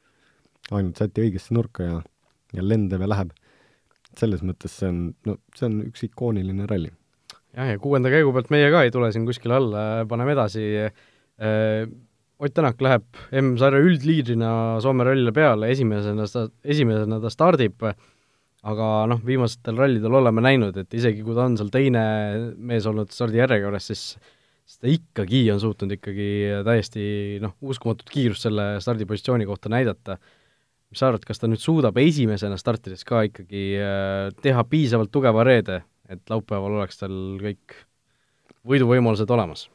ainult 0.70 1.00
säti 1.00 1.24
õigesse 1.26 1.54
nurka 1.54 1.84
ja, 1.84 2.00
ja 2.56 2.64
lendav 2.64 3.02
ja 3.04 3.10
läheb. 3.10 3.36
selles 4.18 4.42
mõttes 4.42 4.72
see 4.80 4.88
on, 4.90 5.02
no 5.26 5.36
see 5.54 5.68
on 5.68 5.82
üks 5.86 6.02
ikooniline 6.08 6.66
ralli 6.66 6.90
jah, 7.54 7.72
ja 7.72 7.80
kuuenda 7.82 8.10
käigu 8.12 8.32
pealt 8.34 8.52
meie 8.54 8.70
ka 8.72 8.84
ei 8.86 8.92
tule 8.94 9.10
siin 9.14 9.26
kuskile 9.28 9.58
alla, 9.58 9.82
paneme 10.10 10.36
edasi. 10.36 10.70
Äh, 11.40 11.90
Ott 12.40 12.54
Tänak 12.56 12.78
läheb 12.80 13.18
M-sarja 13.36 13.82
üldliidrina 13.84 14.50
Soome 14.80 15.04
rallile 15.04 15.32
peale, 15.36 15.68
esimesena 15.74 16.24
ta, 16.24 16.46
esimesena 16.64 17.18
ta 17.20 17.28
stardib, 17.28 17.84
aga 18.64 18.86
noh, 19.12 19.20
viimastel 19.26 19.76
rallidel 19.76 20.16
oleme 20.16 20.40
näinud, 20.46 20.78
et 20.80 20.96
isegi 20.96 21.20
kui 21.26 21.36
ta 21.36 21.44
on 21.44 21.58
seal 21.60 21.68
teine 21.74 22.04
mees 22.56 22.88
olnud 22.88 23.12
stardijärjekorras, 23.12 23.90
siis 23.92 24.04
siis 24.70 24.78
ta 24.78 24.90
ikkagi 24.90 25.42
on 25.50 25.60
suutnud 25.60 25.96
ikkagi 25.96 26.28
täiesti 26.66 27.02
noh, 27.42 27.56
uskumatut 27.60 28.10
kiirust 28.10 28.46
selle 28.46 28.76
stardipositsiooni 28.82 29.48
kohta 29.48 29.72
näidata. 29.72 30.18
mis 30.90 30.98
sa 30.98 31.08
arvad, 31.08 31.24
kas 31.26 31.38
ta 31.38 31.46
nüüd 31.46 31.62
suudab 31.62 31.98
esimesena 32.02 32.56
startides 32.58 33.04
ka 33.06 33.22
ikkagi 33.26 33.64
äh, 33.78 34.30
teha 34.42 34.64
piisavalt 34.66 35.10
tugeva 35.14 35.44
reede, 35.46 35.82
et 36.08 36.22
laupäeval 36.30 36.78
oleks 36.80 36.98
tal 37.02 37.14
kõik 37.42 37.76
võiduvõimalused 38.66 39.30
olemas? 39.30 39.68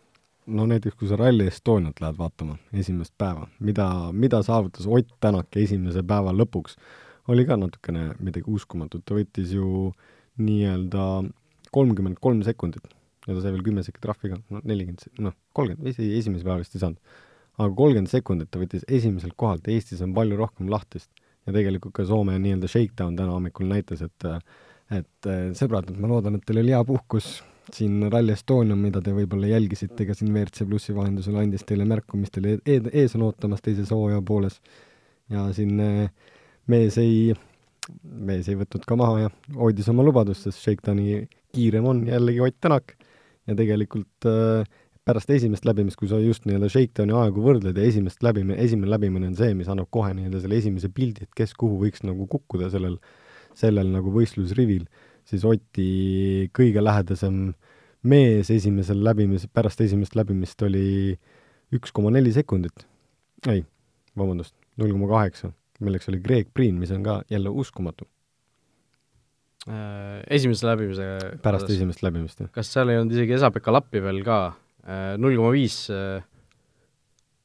no 0.47 0.67
näiteks, 0.69 0.95
kui 0.95 1.09
sa 1.11 1.19
Rally 1.19 1.47
Estoniat 1.49 1.99
lähed 1.99 2.19
vaatama, 2.19 2.57
esimest 2.73 3.13
päeva, 3.17 3.47
mida, 3.59 3.89
mida 4.13 4.43
saavutas 4.43 4.87
Ott 4.87 5.15
Tänak 5.19 5.55
esimese 5.57 6.03
päeva 6.03 6.31
lõpuks, 6.35 6.77
oli 7.27 7.45
ka 7.45 7.57
natukene 7.57 8.13
midagi 8.19 8.47
uskumatut, 8.47 9.03
ta 9.05 9.17
võttis 9.17 9.55
ju 9.55 9.91
nii-öelda 10.37 11.25
kolmkümmend 11.71 12.21
kolm 12.21 12.43
sekundit 12.45 12.85
ja 13.25 13.33
ta 13.33 13.41
sai 13.41 13.53
veel 13.55 13.65
kümme 13.65 13.83
sekundit 13.85 14.05
trahvi 14.05 14.33
ka, 14.33 14.41
no 14.53 14.61
nelikümmend, 14.63 15.07
noh, 15.25 15.35
kolmkümmend, 15.57 15.89
esi, 15.91 16.11
esimese 16.19 16.45
päeva 16.47 16.61
vist 16.61 16.75
ei 16.77 16.83
saanud. 16.83 17.17
aga 17.57 17.71
kolmkümmend 17.81 18.11
sekundit 18.11 18.51
ta 18.51 18.61
võttis 18.61 18.85
esimeselt 18.87 19.35
kohalt, 19.39 19.67
Eestis 19.71 20.03
on 20.05 20.13
palju 20.15 20.37
rohkem 20.39 20.69
lahtist 20.71 21.09
ja 21.45 21.53
tegelikult 21.55 21.95
ka 21.95 22.05
Soome 22.05 22.37
nii-öelda 22.41 22.69
shakedown 22.69 23.17
täna 23.17 23.35
hommikul 23.37 23.69
näitas, 23.71 24.03
et 24.05 24.29
et 24.93 25.29
äh, 25.29 25.49
sõbrad, 25.57 25.89
et 25.89 25.97
ma 25.97 26.09
loodan, 26.11 26.35
et 26.37 26.43
teil 26.45 26.61
oli 26.61 26.73
hea 26.75 26.83
puhkus 26.85 27.39
siin 27.73 28.03
Rally 28.13 28.35
Estonia, 28.35 28.75
mida 28.77 29.01
te 29.01 29.13
võib-olla 29.15 29.49
jälgisite 29.49 30.05
ka 30.05 30.13
siin 30.13 30.29
WRC 30.29 30.67
Plussi 30.69 30.93
vahendusel, 30.93 31.37
andis 31.41 31.65
teile 31.65 31.87
märku, 31.89 32.19
mis 32.21 32.29
teil 32.33 32.59
ees 32.67 33.15
on 33.17 33.25
ootamas 33.25 33.63
teises 33.65 33.89
hooaja 33.89 34.21
pooles. 34.21 34.59
ja 35.33 35.47
siin 35.57 35.79
äh, 35.81 36.11
mees 36.69 36.99
ei, 37.01 37.33
mees 38.03 38.49
ei 38.49 38.59
võtnud 38.59 38.85
ka 38.85 38.97
maha 38.99 39.25
ja 39.25 39.31
hoidis 39.57 39.89
oma 39.89 40.05
lubadust, 40.05 40.45
sest 40.45 40.61
Shakedowni 40.61 41.25
kiirem 41.55 41.85
on 41.89 42.05
jällegi 42.07 42.43
Ott 42.45 42.61
Tänak 42.61 42.93
ja 43.45 43.55
tegelikult 43.57 44.27
äh, 44.29 44.65
pärast 45.05 45.29
esimest 45.29 45.67
läbimist, 45.67 45.99
kui 45.99 46.09
sa 46.09 46.17
just 46.21 46.47
nii-öelda 46.47 46.69
Shakedowni 46.71 47.13
aegu 47.13 47.43
võrdled 47.45 47.77
ja 47.77 47.85
esimest 47.85 48.23
läbimine, 48.25 48.57
esimene 48.61 48.89
läbimine 48.89 49.29
on 49.29 49.37
see, 49.37 49.53
mis 49.57 49.69
annab 49.69 49.91
kohe 49.93 50.15
nii-öelda 50.17 50.41
selle 50.41 50.57
esimese 50.57 50.89
pildi, 50.89 51.27
et 51.27 51.37
kes 51.37 51.53
kuhu 51.57 51.77
võiks 51.83 52.01
nagu 52.07 52.25
kukkuda 52.31 52.71
sellel 52.73 52.97
sellel 53.55 53.91
nagu 53.93 54.11
võistlusrivil, 54.13 54.85
siis 55.27 55.45
Oti 55.47 56.49
kõige 56.55 56.83
lähedasem 56.83 57.53
mees 58.05 58.51
esimesel 58.53 59.01
läbimis, 59.05 59.47
pärast 59.53 59.81
esimest 59.85 60.17
läbimist 60.17 60.61
oli 60.65 61.15
üks 61.75 61.93
koma 61.95 62.11
neli 62.13 62.33
sekundit. 62.35 62.85
ei, 63.49 63.63
vabandust, 64.17 64.55
null 64.77 64.93
koma 64.93 65.09
kaheksa, 65.09 65.51
milleks 65.85 66.09
oli 66.11 66.21
Greg 66.23 66.51
Priin, 66.53 66.77
mis 66.79 66.91
on 66.91 67.03
ka 67.03 67.21
jälle 67.29 67.49
uskumatu. 67.49 68.07
Äh, 69.65 70.19
esimese 70.29 70.67
läbimise 70.67 71.05
pärast 71.41 71.65
kas, 71.65 71.73
esimest 71.73 72.03
läbimist, 72.05 72.37
jah. 72.37 72.49
kas 72.53 72.67
seal 72.69 72.91
ei 72.93 72.99
olnud 72.99 73.15
isegi 73.15 73.33
Esa-Pekka 73.33 73.71
Lappi 73.73 73.97
veel 74.03 74.19
ka, 74.21 74.35
äh, 74.85 75.15
null 75.17 75.33
koma 75.39 75.49
viis 75.55 75.79
äh, 75.89 76.19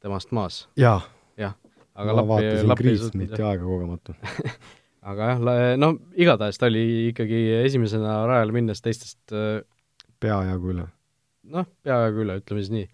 temast 0.05 0.35
maas? 0.37 0.59
jaa. 0.77 0.99
jah, 1.41 1.55
aga 1.97 2.17
ma 2.19 2.25
Lappi, 2.37 2.51
Lappi 2.69 2.85
Kriismiti 2.85 3.41
aega 3.41 3.65
kogemata 3.65 4.13
aga 5.15 5.31
jah, 5.31 5.41
no 5.81 5.95
igatahes 6.13 6.61
ta 6.61 6.69
oli 6.69 6.83
ikkagi 7.07 7.39
esimesena 7.63 8.19
rajale 8.29 8.53
minnes 8.59 8.85
teistest 8.85 9.33
peajagu 10.21 10.75
üle. 10.75 10.87
noh, 11.57 11.71
peajagu 11.81 12.27
üle, 12.27 12.37
ütleme 12.45 12.67
siis 12.67 12.75
nii. 12.77 12.87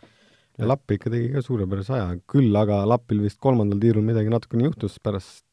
ja 0.62 0.71
Lapp 0.71 0.97
ikka 1.01 1.11
tegi 1.17 1.33
ka 1.35 1.43
suurepärase 1.49 1.97
aja, 1.99 2.15
küll 2.31 2.62
aga 2.62 2.85
Lapil 2.95 3.27
vist 3.27 3.43
kolmandal 3.43 3.83
tiirul 3.83 4.07
midagi 4.07 4.31
natukene 4.31 4.71
juhtus 4.71 5.03
pärast, 5.03 5.51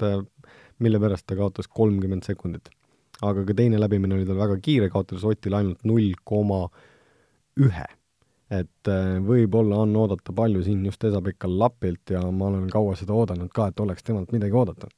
mille 0.77 1.01
pärast 1.01 1.25
ta 1.25 1.41
kaotas 1.41 1.73
kolmkümmend 1.73 2.29
sekundit. 2.29 2.69
Aga 3.21 3.45
ka 3.47 3.55
teine 3.57 3.81
läbimine 3.81 4.17
oli 4.17 4.25
tal 4.27 4.39
väga 4.41 4.57
kiire, 4.63 4.89
kaotas 4.89 5.25
Otil 5.27 5.53
ainult 5.59 5.83
null 5.87 6.15
koma 6.23 6.65
ühe. 7.61 7.89
et 8.53 8.89
võib-olla 9.25 9.79
on 9.81 9.95
oodata 9.97 10.33
palju 10.35 10.61
siin 10.61 10.83
just 10.85 11.03
Esa-Pekka 11.03 11.47
Lapilt 11.49 12.11
ja 12.13 12.21
ma 12.29 12.51
olen 12.51 12.67
kaua 12.69 12.93
seda 12.99 13.15
oodanud 13.17 13.49
ka, 13.53 13.71
et 13.71 13.79
oleks 13.81 14.05
temalt 14.05 14.33
midagi 14.35 14.53
oodata 14.53 14.89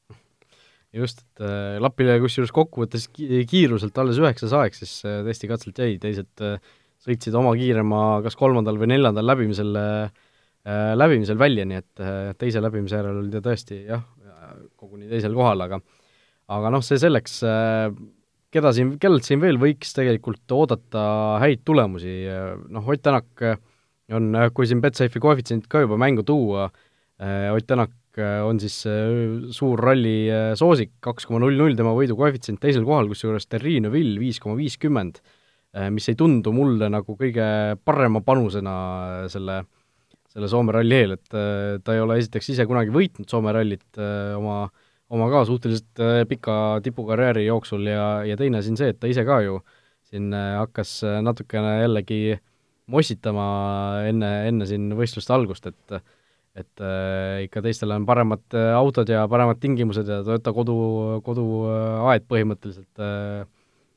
just, 0.96 1.22
et 1.22 1.44
äh, 1.44 1.76
Lapile 1.82 2.16
kusjuures 2.22 2.52
kokkuvõttes 2.54 3.08
kiiruselt 3.12 3.96
alles 4.00 4.20
üheksas 4.22 4.54
aeg 4.56 4.76
siis 4.76 4.98
äh, 5.06 5.20
testikatselt 5.26 5.78
jäi, 5.82 5.96
teised 6.02 6.44
äh, 6.44 6.56
sõitsid 7.06 7.36
oma 7.38 7.52
kiirema 7.58 8.22
kas 8.24 8.38
kolmandal 8.38 8.78
või 8.80 8.90
neljandal 8.94 9.26
läbimisel 9.26 9.76
äh,, 9.80 10.24
läbimisel 10.96 11.38
välja, 11.38 11.66
nii 11.68 11.80
et 11.82 12.02
äh, 12.02 12.32
teise 12.40 12.62
läbimise 12.64 13.00
järel 13.00 13.20
oli 13.22 13.34
ta 13.34 13.42
tõesti 13.44 13.82
jah, 13.86 14.04
koguni 14.78 15.10
teisel 15.10 15.34
kohal, 15.36 15.66
aga 15.66 15.80
aga 16.52 16.72
noh, 16.74 16.84
see 16.84 17.00
selleks 17.02 17.40
äh,, 17.46 17.90
keda 18.54 18.72
siin, 18.76 18.94
kellelt 19.02 19.26
siin 19.26 19.42
veel 19.42 19.58
võiks 19.60 19.94
tegelikult 19.96 20.54
oodata 20.54 21.04
häid 21.42 21.64
tulemusi, 21.66 22.22
noh, 22.72 22.86
Ott 22.86 23.02
Tänak 23.04 23.42
on, 24.14 24.30
kui 24.54 24.68
siin 24.70 24.80
Betsafe'i 24.80 25.20
koefitsient 25.20 25.66
ka 25.68 25.82
juba 25.82 25.98
mängu 26.00 26.24
tuua, 26.24 26.70
Ott 27.52 27.66
Tänak 27.68 27.92
Äh, 28.16 28.40
on 28.40 28.56
siis 28.60 28.78
äh, 28.88 29.44
suur 29.52 29.80
ralli 29.84 30.28
äh, 30.32 30.54
soosik, 30.56 30.94
kaks 31.04 31.26
koma 31.28 31.42
null 31.42 31.58
null 31.60 31.76
tema 31.76 31.92
võidukoefitsient 31.96 32.62
teisel 32.62 32.86
kohal, 32.88 33.10
kusjuures 33.10 33.44
Terrine 33.50 33.90
Vill 33.92 34.16
viis 34.20 34.40
koma 34.40 34.56
viiskümmend, 34.56 35.20
mis 35.92 36.06
ei 36.08 36.16
tundu 36.16 36.54
mulle 36.56 36.86
nagu 36.88 37.18
kõige 37.20 37.46
parema 37.84 38.22
panusena 38.24 38.76
selle, 39.28 39.58
selle 40.32 40.48
Soome 40.48 40.72
ralli 40.72 40.96
eel, 40.96 41.12
et 41.18 41.26
ta 41.84 41.92
ei 41.92 42.00
ole 42.00 42.16
esiteks 42.16 42.48
ise 42.54 42.64
kunagi 42.64 42.94
võitnud 42.94 43.28
Soome 43.28 43.52
rallit 43.52 44.00
oma, 44.38 44.62
oma 45.10 45.28
ka 45.30 45.44
suhteliselt 45.46 46.02
pika 46.28 46.80
tipukarjääri 46.82 47.46
jooksul 47.46 47.86
ja, 47.86 48.24
ja 48.26 48.36
teine 48.36 48.62
siin 48.62 48.78
see, 48.78 48.90
et 48.90 49.00
ta 49.00 49.10
ise 49.10 49.24
ka 49.26 49.40
ju 49.44 49.60
siin 50.06 50.34
hakkas 50.34 51.00
natukene 51.22 51.80
jällegi 51.82 52.38
mossitama 52.90 53.46
enne, 54.06 54.30
enne 54.50 54.66
siin 54.68 54.90
võistluste 54.98 55.34
algust, 55.34 55.66
et 55.70 55.98
et 56.56 56.80
äh, 56.80 57.44
ikka 57.44 57.60
teistel 57.64 57.92
on 57.92 58.06
paremad 58.08 58.54
äh, 58.56 58.70
autod 58.78 59.10
ja 59.12 59.26
paremad 59.28 59.60
tingimused 59.60 60.08
ja 60.08 60.22
Toyota 60.24 60.54
kodu, 60.56 60.76
koduaed 61.26 62.24
äh, 62.24 62.28
põhimõtteliselt 62.30 63.02
äh, 63.04 63.42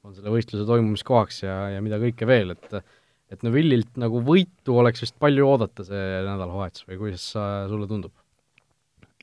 on 0.04 0.16
selle 0.16 0.34
võistluse 0.34 0.66
toimumiskohaks 0.68 1.44
ja, 1.46 1.56
ja 1.76 1.84
mida 1.86 2.02
kõike 2.02 2.28
veel, 2.28 2.56
et 2.58 2.82
et 3.30 3.44
Neville'ilt 3.46 4.00
nagu 4.02 4.24
võitu 4.26 4.74
oleks 4.82 5.04
vist 5.04 5.16
palju 5.22 5.46
oodata 5.46 5.84
see 5.86 6.06
nädalavahetus 6.26 6.88
või 6.90 6.98
kuidas 7.04 7.28
sa, 7.36 7.44
sulle 7.70 7.88
tundub? 7.88 8.12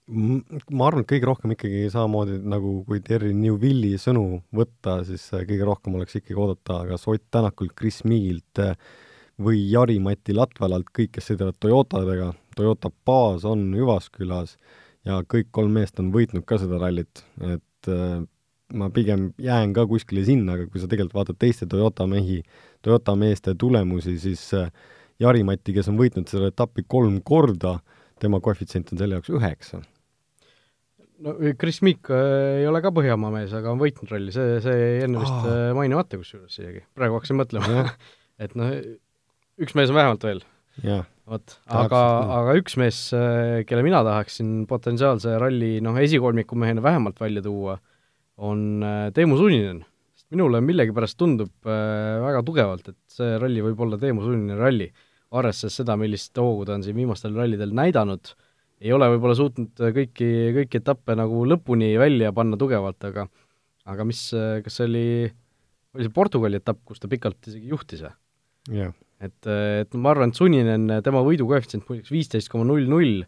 Ma 0.07 0.87
arvan, 0.87 1.03
et 1.03 1.11
kõige 1.11 1.27
rohkem 1.27 1.53
ikkagi 1.57 1.89
samamoodi 1.91 2.39
nagu 2.47 2.79
kui 2.87 3.01
Terry 3.05 3.33
Newvilli 3.35 3.97
sõnu 3.99 4.41
võtta, 4.55 5.01
siis 5.07 5.25
äh, 5.35 5.43
kõige 5.49 5.67
rohkem 5.67 5.97
oleks 5.99 6.21
ikkagi 6.21 6.39
oodata 6.39 6.85
kas 6.93 7.09
Ott 7.11 7.25
Tänakult, 7.35 7.75
Chris 7.79 8.05
Meagilt 8.07 8.63
äh, 8.63 8.77
või 9.43 9.65
Jari-Mati 9.67 10.37
Latvalalt, 10.37 10.93
kõik, 10.95 11.17
kes 11.17 11.33
sõidavad 11.33 11.59
Toyotadega, 11.61 12.31
Toyota 12.57 12.93
baas 13.07 13.45
on 13.49 13.67
Jyvaskylas 13.75 14.55
ja 15.09 15.19
kõik 15.27 15.51
kolm 15.51 15.75
meest 15.75 15.99
on 16.03 16.13
võitnud 16.15 16.47
ka 16.47 16.61
seda 16.63 16.79
rallit, 16.83 17.25
et 17.43 17.91
äh, 17.91 18.23
ma 18.79 18.91
pigem 18.95 19.33
jään 19.43 19.75
ka 19.75 19.89
kuskile 19.91 20.23
sinna, 20.27 20.55
aga 20.55 20.69
kui 20.71 20.83
sa 20.83 20.91
tegelikult 20.91 21.19
vaatad 21.19 21.43
teiste 21.43 21.67
Toyota 21.71 22.07
mehi, 22.11 22.45
Toyota 22.87 23.19
meeste 23.19 23.57
tulemusi, 23.59 24.15
siis 24.23 24.47
Jari-Mati, 25.23 25.75
kes 25.75 25.91
on 25.91 25.99
võitnud 25.99 26.31
seda 26.31 26.55
etappi 26.55 26.87
kolm 26.87 27.19
korda, 27.27 27.81
tema 28.23 28.39
koefitsient 28.43 28.95
on 28.95 29.03
selle 29.03 29.19
jaoks 29.19 29.35
üheksa. 29.35 29.83
No 31.25 31.35
Chris 31.61 31.81
Meek 31.85 32.11
äh, 32.13 32.61
ei 32.63 32.69
ole 32.69 32.83
ka 32.85 32.93
Põhjamaa 32.95 33.33
mees, 33.35 33.55
aga 33.57 33.73
on 33.73 33.81
võitnud 33.81 34.13
ralli, 34.13 34.35
see, 34.35 34.61
see 34.65 34.77
jäi 34.77 35.03
enne 35.07 35.23
vist 35.23 35.49
äh, 35.49 35.73
mainimata 35.77 36.21
kusjuures 36.21 36.55
isegi, 36.59 36.85
praegu 36.97 37.19
hakkasin 37.19 37.41
mõtlema. 37.41 37.89
Et 38.45 38.53
noh, 38.59 38.73
üks 39.63 39.77
mees 39.79 39.93
on 39.93 39.97
vähemalt 39.97 40.27
veel. 40.27 40.43
vot, 41.27 41.57
aga, 41.73 42.01
aga 42.37 42.57
üks 42.61 42.77
mees, 42.77 42.99
kelle 43.67 43.85
mina 43.87 44.03
tahaksin 44.05 44.67
potentsiaalse 44.69 45.39
ralli 45.41 45.79
noh, 45.85 45.97
esikolmiku 46.03 46.59
mehena 46.61 46.85
vähemalt 46.85 47.21
välja 47.23 47.43
tuua, 47.45 47.79
on 48.37 48.85
Teemu 49.17 49.39
Suninen. 49.41 49.81
sest 50.13 50.29
minule 50.37 50.61
millegipärast 50.61 51.17
tundub 51.17 51.65
väga 51.65 52.43
tugevalt, 52.45 52.93
et 52.93 53.01
see 53.09 53.39
ralli 53.41 53.65
võib 53.65 53.81
olla 53.87 53.97
Teemu 53.99 54.27
Suninen 54.27 54.61
ralli, 54.61 54.91
arvestades 55.33 55.81
seda, 55.81 55.97
millist 55.97 56.37
hoogu 56.37 56.69
ta 56.69 56.77
on 56.77 56.85
siin 56.85 57.01
viimastel 57.01 57.33
rallidel 57.35 57.73
näidanud, 57.73 58.37
ei 58.81 58.93
ole 58.93 59.09
võib-olla 59.15 59.39
suutnud 59.39 59.87
kõiki, 59.97 60.29
kõiki 60.61 60.83
etappe 60.83 61.17
nagu 61.19 61.45
lõpuni 61.49 61.95
välja 62.01 62.33
panna 62.37 62.59
tugevalt, 62.61 63.01
aga 63.09 63.29
aga 63.87 64.05
mis, 64.05 64.29
kas 64.65 64.81
see 64.81 64.87
oli, 64.89 65.09
oli 65.95 66.07
see 66.07 66.15
Portugali 66.15 66.59
etapp, 66.59 66.83
kus 66.89 66.99
ta 67.03 67.11
pikalt 67.11 67.51
isegi 67.53 67.71
juhtis 67.71 68.03
või? 68.07 68.17
jah 68.83 68.95
et, 69.23 69.49
et 69.49 69.97
ma 69.97 70.13
arvan, 70.13 70.33
et 70.33 70.39
Sunninen, 70.39 70.91
tema 71.05 71.23
võidukoefitsient 71.27 71.87
muideks 71.89 72.13
viisteist 72.13 72.53
koma 72.53 72.67
null 72.69 72.89
null, 72.91 73.23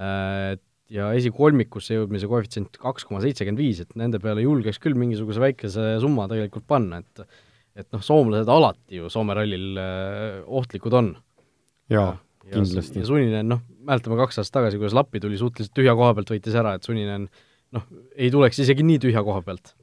äh, 0.00 0.56
ja 0.90 1.12
esikolmikusse 1.14 1.94
jõudmise 1.94 2.26
koefitsient 2.30 2.80
kaks 2.82 3.06
koma 3.06 3.20
seitsekümmend 3.22 3.62
viis, 3.62 3.82
et 3.84 3.94
nende 3.98 4.18
peale 4.22 4.42
julgeks 4.42 4.80
küll 4.82 4.98
mingisuguse 4.98 5.42
väikese 5.42 5.92
summa 6.02 6.26
tegelikult 6.30 6.66
panna, 6.70 7.02
et 7.04 7.26
et 7.78 7.86
noh, 7.94 8.02
soomlased 8.02 8.48
alati 8.50 8.98
ju 8.98 9.08
Soome 9.08 9.32
rallil 9.38 9.78
äh, 9.78 10.40
ohtlikud 10.42 10.94
on. 10.98 11.12
jaa, 11.88 12.16
kindlasti. 12.46 13.02
ja 13.02 13.08
Sunninen, 13.08 13.48
noh, 13.50 13.62
mäletame 13.86 14.18
kaks 14.20 14.40
aastat 14.40 14.60
tagasi, 14.60 14.80
kuidas 14.80 14.96
Lappi 14.96 15.22
tuli 15.22 15.38
suhteliselt 15.40 15.74
tühja 15.76 15.94
koha 15.98 16.14
pealt, 16.16 16.32
võitis 16.34 16.56
ära, 16.56 16.76
et 16.78 16.86
Sunninen 16.86 17.26
noh, 17.76 17.88
ei 18.16 18.30
tuleks 18.32 18.62
isegi 18.64 18.86
nii 18.86 19.00
tühja 19.06 19.24
koha 19.26 19.42
pealt. 19.46 19.74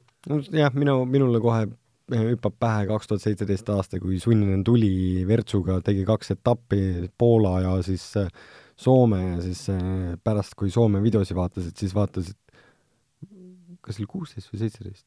jah, 0.52 0.74
minu, 0.74 1.02
minule 1.08 1.40
kohe 1.42 1.66
hüppab 2.08 2.54
pähe 2.60 2.86
kaks 2.88 3.10
tuhat 3.10 3.24
seitseteist 3.24 3.68
aasta, 3.74 4.00
kui 4.00 4.18
Sunninen 4.22 4.64
tuli 4.64 5.24
Virtsuga, 5.28 5.80
tegi 5.84 6.06
kaks 6.08 6.34
etappi, 6.38 7.10
Poola 7.18 7.58
ja 7.66 7.76
siis 7.84 8.10
äh, 8.16 8.30
Soome 8.78 9.20
ja 9.34 9.38
siis 9.44 9.66
äh, 9.74 10.16
pärast, 10.24 10.56
kui 10.58 10.72
Soome 10.72 11.02
videosi 11.04 11.36
vaatasid, 11.36 11.76
siis 11.76 11.94
vaatasid, 11.96 12.38
kas 13.84 14.00
oli 14.00 14.08
kuusteist 14.08 14.52
või 14.52 14.64
seitseteist? 14.64 15.06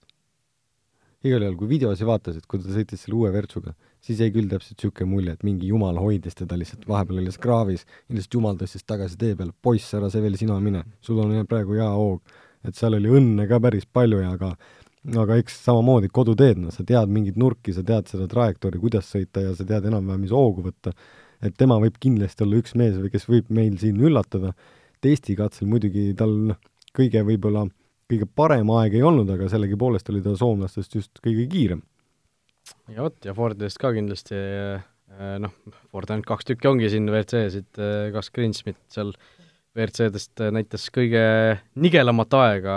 igal 1.22 1.44
juhul, 1.44 1.58
kui 1.60 1.70
videosi 1.70 2.06
vaatasid, 2.08 2.48
kui 2.50 2.62
ta 2.62 2.72
sõitis 2.74 3.04
selle 3.06 3.20
uue 3.20 3.30
Virtsuga, 3.34 3.76
siis 4.02 4.22
jäi 4.22 4.32
küll 4.34 4.50
täpselt 4.50 4.78
niisugune 4.80 5.10
mulje, 5.12 5.34
et 5.36 5.44
mingi 5.46 5.70
jumal 5.70 5.98
hoidis 6.02 6.38
teda 6.38 6.58
lihtsalt, 6.58 6.88
vahepeal 6.90 7.22
oli 7.22 7.34
kraavis, 7.42 7.86
lihtsalt 8.10 8.38
jumal 8.40 8.58
tõstis 8.60 8.86
tagasi 8.88 9.20
tee 9.22 9.36
peale, 9.38 9.54
poiss, 9.62 9.94
ära 9.98 10.10
see 10.10 10.24
veel 10.24 10.38
sina 10.40 10.58
mine, 10.60 10.84
sul 11.06 11.22
on 11.22 11.36
praegu 11.50 11.78
hea 11.78 11.90
hoog. 11.90 12.22
et 12.62 12.78
seal 12.78 12.94
oli 12.94 13.10
õnne 13.10 13.48
ka 13.50 13.58
päris 13.58 13.88
palju 13.90 14.20
ja 14.22 14.36
aga 14.36 14.52
aga 15.18 15.38
eks 15.42 15.56
samamoodi 15.66 16.12
koduteed, 16.14 16.60
noh, 16.62 16.74
sa 16.74 16.84
tead 16.86 17.10
mingeid 17.10 17.38
nurki, 17.42 17.74
sa 17.74 17.82
tead 17.86 18.10
seda 18.12 18.28
trajektoori, 18.30 18.78
kuidas 18.82 19.08
sõita 19.10 19.42
ja 19.42 19.56
sa 19.58 19.66
tead 19.66 19.88
enam-vähem, 19.90 20.22
mis 20.22 20.34
hoogu 20.36 20.68
võtta. 20.68 20.94
et 21.42 21.56
tema 21.58 21.80
võib 21.82 21.96
kindlasti 21.98 22.44
olla 22.46 22.60
üks 22.62 22.76
mees 22.78 23.00
või 23.02 23.10
kes 23.10 23.24
võib 23.26 23.48
meil 23.50 23.78
siin 23.82 23.98
üllatada, 23.98 24.54
testikatsel 25.02 25.66
muidugi 25.68 26.12
tal 26.14 26.36
noh, 26.52 26.60
kõige 26.94 27.24
võib-olla, 27.26 27.66
kõige 28.12 28.28
parem 28.30 28.70
aeg 28.78 28.94
ei 28.94 29.02
olnud, 29.02 29.30
aga 29.30 29.50
sellegipoolest 29.50 30.10
oli 30.14 30.22
ta 30.22 30.36
soomlastest 30.38 30.96
just 30.96 31.24
kõige 31.24 31.48
kiirem. 31.50 31.82
Ja 32.96 33.06
vot, 33.06 33.18
ja 33.26 33.36
Fordidest 33.38 33.80
ka 33.82 33.92
kindlasti 33.96 34.38
eh, 34.38 35.36
noh, 35.42 35.54
Ford 35.92 36.12
ainult 36.12 36.28
kaks 36.30 36.48
tükki 36.50 36.70
ongi 36.72 36.90
siin 36.92 37.10
WRC-sid, 37.12 37.70
eh, 37.80 38.10
kas 38.16 38.32
Greensmith 38.36 38.82
seal 38.92 39.14
WRC-dest 39.78 40.44
näitas 40.52 40.90
kõige 40.92 41.22
nigelamat 41.80 42.36
aega, 42.40 42.74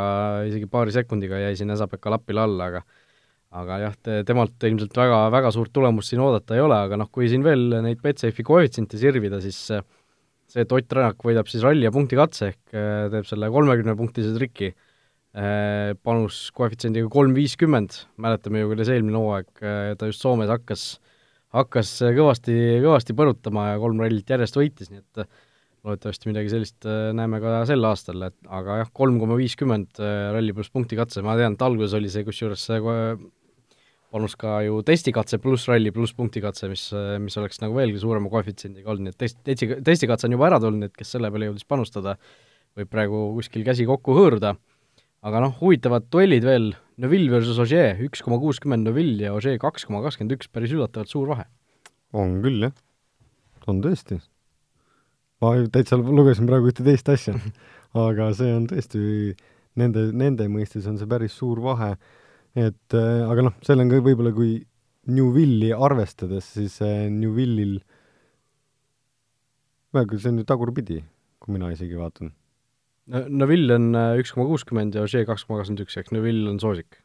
isegi 0.46 0.68
paari 0.70 0.94
sekundiga 0.94 1.40
jäi 1.42 1.56
siin 1.58 1.74
Esa-Pekka 1.74 2.12
Lappile 2.14 2.44
alla, 2.44 2.70
aga 2.70 2.84
aga 3.54 3.76
jah, 3.84 3.98
te, 4.02 4.22
temalt 4.26 4.64
ilmselt 4.66 4.96
väga, 4.98 5.18
väga 5.30 5.50
suurt 5.54 5.70
tulemust 5.74 6.10
siin 6.10 6.22
oodata 6.24 6.56
ei 6.56 6.62
ole, 6.62 6.78
aga 6.88 6.98
noh, 6.98 7.10
kui 7.14 7.28
siin 7.30 7.44
veel 7.46 7.68
neid 7.84 8.00
Betsafe'i 8.02 8.46
koefitsiente 8.46 8.98
sirvida, 8.98 9.38
siis 9.42 9.58
see, 9.70 10.62
et 10.62 10.74
Ott 10.74 10.88
Tänak 10.90 11.22
võidab 11.22 11.46
siis 11.50 11.62
ralli 11.62 11.86
ja 11.86 11.92
punktikatse 11.94 12.48
ehk 12.50 12.74
teeb 13.14 13.28
selle 13.28 13.50
kolmekümnepunktise 13.54 14.34
triki, 14.34 14.72
panus 15.34 16.36
koefitsiendiga 16.54 17.08
kolm 17.10 17.32
viiskümmend, 17.34 17.96
mäletame 18.22 18.62
ju, 18.62 18.68
kuidas 18.70 18.90
eelmine 18.94 19.18
hooaeg 19.18 19.64
äh, 19.64 19.88
ta 19.98 20.06
just 20.06 20.22
Soomes 20.22 20.52
hakkas, 20.52 20.84
hakkas 21.54 21.90
kõvasti, 22.14 22.54
kõvasti 22.84 23.16
põrutama 23.18 23.72
ja 23.72 23.80
kolm 23.82 24.04
rallit 24.04 24.30
järjest 24.30 24.60
võitis, 24.60 24.92
nii 24.92 25.02
et 25.02 25.26
loodetavasti 25.84 26.30
midagi 26.30 26.52
sellist 26.52 26.86
äh, 26.88 27.08
näeme 27.16 27.42
ka 27.42 27.62
sel 27.68 27.84
aastal, 27.88 28.28
et 28.30 28.36
aga 28.46 28.82
jah, 28.84 28.92
kolm 28.94 29.18
koma 29.22 29.36
viiskümmend 29.40 29.98
äh, 29.98 30.30
ralli 30.36 30.54
pluss 30.56 30.72
punktikatse, 30.74 31.24
ma 31.26 31.34
tean, 31.40 31.58
et 31.58 31.66
alguses 31.66 31.96
oli 31.98 32.12
see 32.12 32.24
kusjuures 32.26 32.68
panus 34.14 34.36
ka 34.38 34.60
ju 34.62 34.78
testikatse 34.86 35.40
pluss 35.42 35.66
ralli 35.66 35.90
pluss 35.94 36.14
punktikatse, 36.14 36.68
mis, 36.70 36.86
äh, 36.94 37.16
mis 37.22 37.34
oleks 37.40 37.58
nagu 37.62 37.74
veelgi 37.74 37.98
suurema 38.02 38.30
koefitsiendiga 38.30 38.92
olnud, 38.92 39.08
nii 39.08 39.14
et 39.16 39.22
test, 39.24 39.40
testi, 39.46 39.70
testikatse 39.84 40.28
on 40.28 40.36
juba 40.36 40.46
ära 40.52 40.60
tulnud, 40.62 40.86
et 40.86 40.94
kes 40.94 41.10
selle 41.16 41.30
peale 41.34 41.50
jõudis 41.50 41.66
panustada, 41.66 42.14
võib 42.78 42.90
praegu 42.92 43.26
kuskil 43.40 43.66
käsi 43.66 43.86
kokku 43.88 44.14
hõõruda. 44.14 44.54
Aga 45.24 45.40
noh, 45.46 45.56
huvitavad 45.60 46.10
duellid 46.12 46.44
veel, 46.46 46.72
Neville 47.00 47.32
versus 47.32 47.58
Ogier, 47.62 47.98
üks 48.06 48.22
koma 48.22 48.38
kuuskümmend 48.42 48.86
Neville 48.86 49.26
ja 49.26 49.32
Ogier 49.34 49.58
kaks 49.62 49.88
koma 49.88 50.04
kakskümmend 50.04 50.36
üks, 50.36 50.52
päris 50.52 50.74
üllatavalt 50.76 51.10
suur 51.10 51.32
vahe. 51.32 51.48
on 52.14 52.38
küll, 52.44 52.68
jah. 52.68 52.76
on 53.66 53.80
tõesti 53.82 54.20
ma 55.44 55.54
täitsa 55.72 55.98
lugesin 55.98 56.48
praegu 56.48 56.70
ühte 56.70 56.84
teist 56.86 57.08
asja, 57.12 57.34
aga 58.06 58.30
see 58.36 58.52
on 58.54 58.68
tõesti, 58.70 59.00
nende, 59.80 60.06
nende 60.16 60.46
mõistes 60.52 60.86
on 60.90 61.00
see 61.00 61.10
päris 61.10 61.36
suur 61.38 61.62
vahe, 61.64 61.94
et 62.54 62.96
äh, 62.96 63.24
aga 63.26 63.48
noh, 63.48 63.58
seal 63.66 63.82
on 63.82 63.90
ka 63.92 64.00
võib-olla, 64.04 64.34
kui 64.36 64.56
Newvilli 65.04 65.68
arvestades, 65.76 66.54
siis 66.56 66.78
äh, 66.84 67.10
Newvillil, 67.12 67.76
see 69.94 70.30
on 70.30 70.40
ju 70.40 70.46
tagurpidi, 70.48 71.02
kui 71.42 71.54
mina 71.54 71.68
isegi 71.74 71.98
vaatan. 71.98 72.32
Neville 73.12 73.76
on 73.76 73.90
äh, 73.98 74.16
üks 74.22 74.32
koma 74.32 74.46
kuuskümmend 74.48 74.96
ja 74.96 75.04
Ožee 75.04 75.26
kaks 75.28 75.44
koma 75.44 75.60
kakskümmend 75.60 75.84
üks, 75.84 75.96
ehk 76.00 76.10
Neville 76.16 76.48
on 76.52 76.60
soosik. 76.62 77.00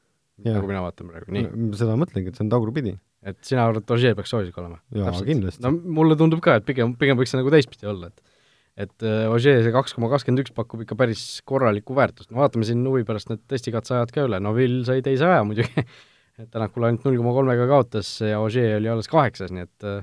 nagu 0.46 0.68
mina 0.70 0.80
vaatan 0.86 1.10
praegu, 1.12 1.34
nii 1.36 1.76
seda 1.76 1.98
mõtlengi, 2.00 2.32
et 2.32 2.40
see 2.40 2.46
on 2.46 2.52
tagurpidi. 2.54 2.96
et 3.28 3.40
sina 3.44 3.66
arvad, 3.68 3.84
et 3.84 3.96
Ožee 3.96 4.16
peaks 4.16 4.32
soosik 4.32 4.58
olema? 4.62 4.80
jaa, 4.96 5.12
kindlasti. 5.28 5.64
no 5.66 5.74
mulle 6.00 6.16
tundub 6.20 6.44
ka, 6.46 6.60
et 6.62 6.68
pigem, 6.68 6.94
pigem 7.00 7.20
võiks 7.20 7.34
see 7.36 7.42
nagu 7.42 7.52
teistpidi 7.54 7.90
olla, 7.92 8.14
et 8.14 8.38
et 8.80 9.04
äh, 9.04 9.26
Ožee 9.28 9.58
see 9.66 9.74
kaks 9.76 9.98
koma 9.98 10.08
kakskümmend 10.14 10.46
üks 10.46 10.56
pakub 10.56 10.86
ikka 10.86 10.96
päris 11.00 11.26
korralikku 11.44 11.98
väärtust, 11.98 12.32
no 12.32 12.40
vaatame 12.46 12.68
siin 12.68 12.86
huvi 12.88 13.04
pärast 13.08 13.28
need 13.34 13.44
testikatseajad 13.52 14.16
ka 14.16 14.24
üle, 14.30 14.40
no 14.40 14.56
Vill 14.56 14.86
sai 14.88 15.04
teise 15.04 15.28
aja 15.28 15.44
muidugi 15.44 15.84
et 16.40 16.48
Tänakul 16.54 16.88
ainult 16.88 17.04
null 17.04 17.20
koma 17.20 17.36
kolmega 17.36 17.68
kaotas 17.68 18.14
ja 18.24 18.40
Ožee 18.40 18.78
oli 18.78 18.92
alles 18.92 19.12
kaheksas, 19.12 19.52
nii 19.52 19.68
et 19.68 19.88
äh, 19.90 20.00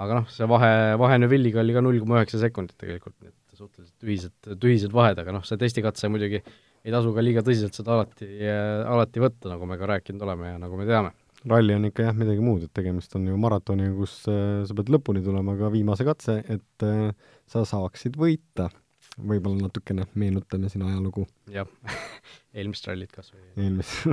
aga 0.00 0.22
noh, 0.22 0.30
see 0.32 0.48
vahe, 0.48 0.72
vahe 1.00 1.18
Neuvilliga 1.20 1.60
oli 1.60 1.76
ka 1.76 1.84
null 1.84 2.00
koma 2.00 2.22
üheksa 2.22 2.40
sekundit 2.40 2.76
tegelikult, 2.80 3.16
nii 3.20 3.32
et 3.32 3.35
suhteliselt 3.58 3.96
tühised, 4.02 4.56
tühised 4.62 4.94
vahed, 4.96 5.20
aga 5.22 5.34
noh, 5.36 5.44
see 5.46 5.60
testikatse 5.60 6.10
muidugi 6.12 6.42
ei 6.86 6.94
tasu 6.94 7.12
ka 7.14 7.24
liiga 7.24 7.42
tõsiselt 7.46 7.74
seda 7.74 7.96
alati, 7.96 8.28
alati 8.46 9.22
võtta, 9.22 9.50
nagu 9.54 9.68
me 9.68 9.78
ka 9.80 9.88
rääkinud 9.90 10.22
oleme 10.26 10.54
ja 10.54 10.58
nagu 10.62 10.78
me 10.78 10.86
teame 10.88 11.14
ralli 11.46 11.74
on 11.76 11.86
ikka 11.88 12.08
jah, 12.08 12.16
midagi 12.16 12.42
muud, 12.42 12.64
et 12.66 12.72
tegemist 12.74 13.14
on 13.18 13.26
ju 13.28 13.36
maratoniga, 13.40 13.92
kus 13.96 14.16
äh, 14.30 14.64
sa 14.66 14.76
pead 14.76 14.90
lõpuni 14.92 15.22
tulema 15.24 15.56
ka 15.58 15.70
viimase 15.74 16.06
katse, 16.06 16.40
et 16.52 16.86
äh, 16.86 17.12
sa 17.50 17.64
saaksid 17.68 18.18
võita. 18.20 18.70
võib-olla 19.16 19.68
natukene 19.68 20.04
meenutame 20.14 20.68
siin 20.68 20.82
ajalugu. 20.84 21.26
jah 21.52 21.68
eelmist 22.56 22.88
rallit 22.88 23.12
kas 23.12 23.32
või. 23.32 23.46
eelmist 23.56 24.08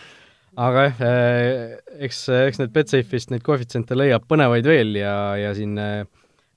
aga 0.66 0.86
jah 0.86 1.02
äh,, 1.08 1.74
eks, 2.06 2.22
eks 2.48 2.62
need 2.62 2.72
Betsafe'ist 2.72 3.34
neid 3.34 3.44
koefitsiente 3.46 3.98
leiab 3.98 4.24
põnevaid 4.30 4.66
veel 4.66 4.96
ja, 5.00 5.14
ja 5.36 5.52
siin 5.58 5.76
äh, 5.82 6.06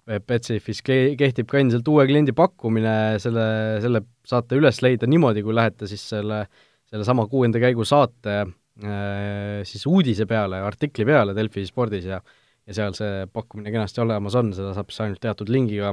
Betsafe'is 0.07 0.81
kehtib 0.83 1.47
ka 1.47 1.59
endiselt 1.59 1.87
uue 1.87 2.07
kliendi 2.09 2.33
pakkumine, 2.33 3.19
selle, 3.21 3.43
selle 3.83 4.01
saate 4.27 4.57
üles 4.57 4.81
leida 4.81 5.07
niimoodi, 5.07 5.43
kui 5.45 5.53
lähete 5.53 5.87
siis 5.87 6.03
selle, 6.13 6.45
sellesama 6.89 7.27
kuuenda 7.29 7.61
käigu 7.61 7.85
saate 7.87 8.41
Äh, 8.81 9.61
siis 9.67 9.83
uudise 9.85 10.25
peale, 10.25 10.61
artikli 10.63 11.03
peale 11.05 11.35
Delfi 11.37 11.65
spordis 11.67 12.07
ja 12.07 12.21
ja 12.69 12.75
seal 12.77 12.93
see 12.95 13.25
pakkumine 13.33 13.71
kenasti 13.73 13.99
olemas 14.03 14.35
on, 14.37 14.51
seda 14.55 14.71
saab 14.73 14.89
siis 14.93 15.01
ainult 15.03 15.19
teatud 15.21 15.49
lingiga, 15.51 15.91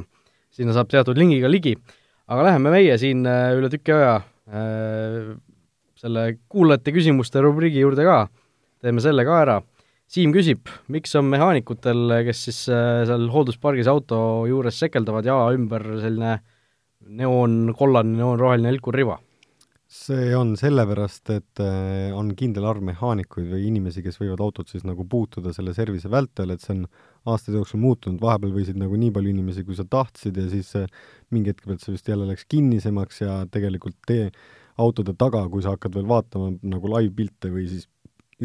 sinna 0.52 0.74
saab 0.76 0.90
teatud 0.92 1.18
lingiga 1.18 1.48
ligi. 1.50 1.74
aga 2.28 2.44
läheme 2.46 2.70
meie 2.72 2.94
siin 3.00 3.26
äh, 3.26 3.50
üle 3.56 3.70
tüki 3.72 3.92
aja 3.96 4.20
selle 5.98 6.22
kuulajate 6.48 6.94
küsimuste 6.94 7.42
rubriigi 7.44 7.82
juurde 7.82 8.06
ka, 8.06 8.28
teeme 8.80 9.02
selle 9.04 9.26
ka 9.28 9.40
ära. 9.42 9.58
Siim 10.08 10.32
küsib, 10.32 10.70
miks 10.88 11.12
on 11.20 11.26
mehaanikutel, 11.28 12.14
kes 12.24 12.46
siis 12.48 12.62
seal 12.68 13.26
hoolduspargis 13.32 13.90
auto 13.92 14.18
juures 14.48 14.78
sekeldavad 14.80 15.26
jala 15.28 15.50
ümber 15.52 15.84
selline 16.00 16.38
neoon, 17.18 17.74
kollane, 17.76 18.16
neoonroheline 18.16 18.72
helkurriba 18.72 19.18
see 19.88 20.34
on 20.36 20.52
sellepärast, 20.60 21.30
et 21.32 21.60
äh, 21.64 22.12
on 22.12 22.34
kindel 22.36 22.66
arv 22.68 22.84
mehaanikuid 22.84 23.48
või 23.48 23.62
inimesi, 23.70 24.02
kes 24.04 24.20
võivad 24.20 24.42
autot 24.44 24.68
siis 24.68 24.84
nagu 24.84 25.06
puutuda 25.08 25.54
selle 25.56 25.72
servise 25.76 26.10
vältel, 26.12 26.52
et 26.52 26.60
see 26.60 26.74
on 26.74 26.82
aastate 27.32 27.56
jooksul 27.56 27.80
muutunud, 27.80 28.20
vahepeal 28.20 28.52
võisid 28.52 28.76
nagu 28.80 28.98
nii 29.00 29.14
palju 29.16 29.32
inimesi, 29.32 29.64
kui 29.64 29.78
sa 29.78 29.86
tahtsid 29.88 30.36
ja 30.36 30.44
siis 30.52 30.74
äh, 30.76 30.84
mingi 31.32 31.54
hetk 31.54 31.64
pealt 31.64 31.84
see 31.84 31.96
vist 31.96 32.12
jälle 32.12 32.28
läks 32.28 32.44
kinnisemaks 32.52 33.22
ja 33.24 33.38
tegelikult 33.48 33.96
tee 34.06 34.28
autode 34.78 35.16
taga, 35.18 35.46
kui 35.48 35.64
sa 35.64 35.72
hakkad 35.74 35.96
veel 35.96 36.08
vaatama 36.10 36.52
nagu 36.68 36.92
live-pilte 36.92 37.50
või 37.54 37.64
siis 37.72 37.88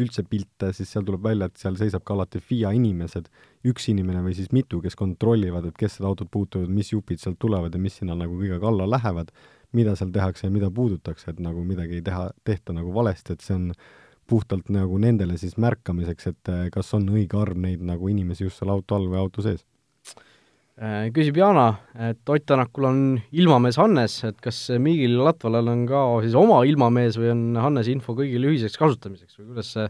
üldse 0.00 0.24
pilte, 0.26 0.72
siis 0.74 0.90
seal 0.90 1.04
tuleb 1.06 1.22
välja, 1.22 1.46
et 1.46 1.60
seal 1.60 1.76
seisab 1.78 2.02
ka 2.06 2.16
alati 2.16 2.40
FIA 2.42 2.72
inimesed, 2.74 3.28
üks 3.70 3.88
inimene 3.92 4.24
või 4.24 4.34
siis 4.34 4.50
mitu, 4.52 4.80
kes 4.82 4.96
kontrollivad, 4.98 5.68
et 5.68 5.76
kes 5.78 5.98
seda 5.98 6.10
autot 6.10 6.30
puutuvad, 6.30 6.72
mis 6.72 6.90
jupid 6.90 7.22
sealt 7.22 7.38
tulevad 7.42 7.74
ja 7.74 7.82
mis 7.82 8.00
sinna 8.00 8.16
nagu 8.18 8.40
kõige 8.40 8.58
kalla 8.62 8.88
lähevad 8.90 9.30
mida 9.74 9.96
seal 9.98 10.12
tehakse 10.14 10.46
ja 10.46 10.54
mida 10.54 10.70
puudutakse, 10.70 11.32
et 11.32 11.42
nagu 11.42 11.64
midagi 11.66 11.98
ei 11.98 12.06
teha, 12.06 12.28
tehta 12.46 12.74
nagu 12.76 12.94
valesti, 12.94 13.34
et 13.34 13.44
see 13.44 13.56
on 13.58 13.68
puhtalt 14.30 14.70
nagu 14.72 14.98
nendele 15.00 15.36
siis 15.40 15.58
märkamiseks, 15.60 16.30
et 16.30 16.52
eh, 16.52 16.66
kas 16.74 16.94
on 16.96 17.08
õige 17.12 17.38
arv 17.40 17.58
neid 17.60 17.82
nagu 17.84 18.08
inimesi 18.08 18.46
just 18.46 18.62
seal 18.62 18.72
auto 18.72 18.96
all 18.96 19.10
või 19.12 19.20
auto 19.20 19.44
sees. 19.44 19.66
Äh, 20.74 21.12
küsib 21.14 21.36
Jana, 21.38 21.68
et 22.02 22.30
Ott 22.34 22.46
Tänakul 22.50 22.88
on 22.88 23.02
ilmamees 23.30 23.76
Hannes, 23.78 24.16
et 24.26 24.40
kas 24.42 24.56
Migil 24.82 25.12
Latvalal 25.22 25.68
on 25.70 25.84
ka 25.86 26.00
siis 26.24 26.34
oma 26.34 26.64
ilmamees 26.66 27.14
või 27.20 27.30
on 27.30 27.44
Hannese 27.62 27.92
info 27.94 28.16
kõigile 28.18 28.50
ühiseks 28.50 28.74
kasutamiseks 28.80 29.38
või 29.38 29.52
kuidas 29.52 29.70
see 29.76 29.84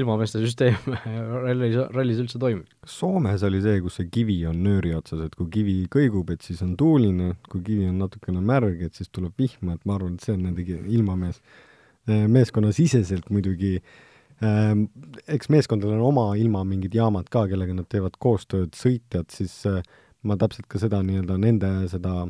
ilmameeste 0.00 0.40
süsteem 0.40 0.78
rallis, 1.44 1.76
rallis 1.92 2.22
üldse 2.22 2.40
toimib? 2.40 2.70
Soomes 2.88 3.44
oli 3.44 3.60
see, 3.60 3.82
kus 3.84 3.98
see 4.00 4.08
kivi 4.12 4.38
on 4.48 4.62
nööri 4.64 4.94
otsas, 4.96 5.20
et 5.26 5.36
kui 5.36 5.50
kivi 5.52 5.74
kõigub, 5.92 6.32
et 6.32 6.46
siis 6.46 6.62
on 6.64 6.72
tuuline, 6.80 7.34
kui 7.52 7.60
kivi 7.66 7.90
on 7.90 8.00
natukene 8.00 8.40
märg, 8.40 8.80
et 8.86 8.96
siis 8.96 9.12
tuleb 9.12 9.36
vihma, 9.36 9.76
et 9.76 9.84
ma 9.84 9.98
arvan, 9.98 10.14
et 10.16 10.24
see 10.24 10.32
on 10.32 10.46
nende 10.46 10.64
ilmamees. 10.64 11.42
Äh, 12.08 12.24
meeskonnasiseselt 12.32 13.28
muidugi 13.30 13.74
äh, 13.76 14.72
eks 15.28 15.52
meeskondadel 15.52 16.00
on 16.00 16.08
oma 16.08 16.30
ilma 16.40 16.64
mingid 16.64 16.96
jaamad 16.96 17.28
ka, 17.28 17.44
kellega 17.52 17.76
nad 17.76 17.90
teevad 17.92 18.16
koostööd, 18.16 18.72
sõitjad, 18.80 19.28
siis 19.36 19.60
äh, 19.68 19.84
ma 20.22 20.38
täpselt 20.38 20.68
ka 20.70 20.80
seda 20.82 21.02
nii-öelda 21.06 21.36
nende 21.40 21.70
seda 21.90 22.26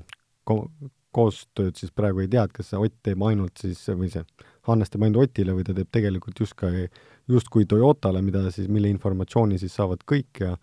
ko-, 0.48 0.66
koostööd 1.12 1.76
siis 1.78 1.92
praegu 1.94 2.22
ei 2.24 2.30
tea, 2.32 2.46
et 2.46 2.54
kas 2.56 2.72
see 2.72 2.80
Ott 2.80 2.94
teeb 3.04 3.22
ainult 3.28 3.60
siis, 3.60 3.80
või 3.92 4.10
see 4.12 4.24
Hannes 4.68 4.92
teeb 4.92 5.04
ainult 5.06 5.28
Otile 5.28 5.56
või 5.56 5.66
ta 5.66 5.74
teeb 5.76 5.90
tegelikult 5.92 6.40
just 6.40 6.56
ka 6.58 6.70
justkui 7.30 7.66
Toyotale, 7.68 8.22
mida 8.24 8.46
siis, 8.50 8.68
mille 8.72 8.90
informatsiooni 8.92 9.60
siis 9.60 9.74
saavad 9.76 10.02
kõik 10.08 10.42
ja 10.42 10.56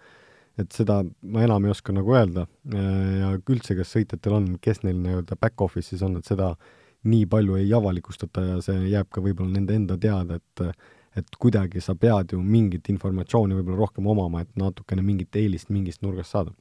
et 0.59 0.75
seda 0.75 0.99
ma 1.21 1.45
enam 1.45 1.65
ei 1.65 1.71
oska 1.71 1.93
nagu 1.95 2.11
öelda. 2.11 2.43
Ja 2.67 3.31
üldse, 3.37 3.77
kas 3.77 3.93
sõitjatel 3.95 4.35
on, 4.35 4.47
kes 4.59 4.81
neil 4.83 4.97
nii-öelda 4.99 5.37
back-office'is 5.39 6.03
on, 6.03 6.17
et 6.19 6.27
seda 6.27 6.51
nii 7.07 7.27
palju 7.31 7.55
ei 7.61 7.69
avalikustata 7.71 8.43
ja 8.43 8.57
see 8.63 8.89
jääb 8.91 9.07
ka 9.13 9.23
võib-olla 9.23 9.55
nende 9.55 9.77
enda 9.79 9.99
teada, 9.99 10.39
et 10.39 10.87
et 11.17 11.35
kuidagi 11.41 11.81
sa 11.81 11.95
pead 11.97 12.35
ju 12.35 12.37
mingit 12.39 12.85
informatsiooni 12.91 13.55
võib-olla 13.57 13.79
rohkem 13.79 14.05
omama, 14.07 14.43
et 14.43 14.51
natukene 14.55 15.01
mingit 15.03 15.35
eelist 15.35 15.71
mingist 15.73 16.03
nurgast 16.05 16.35
saada 16.35 16.53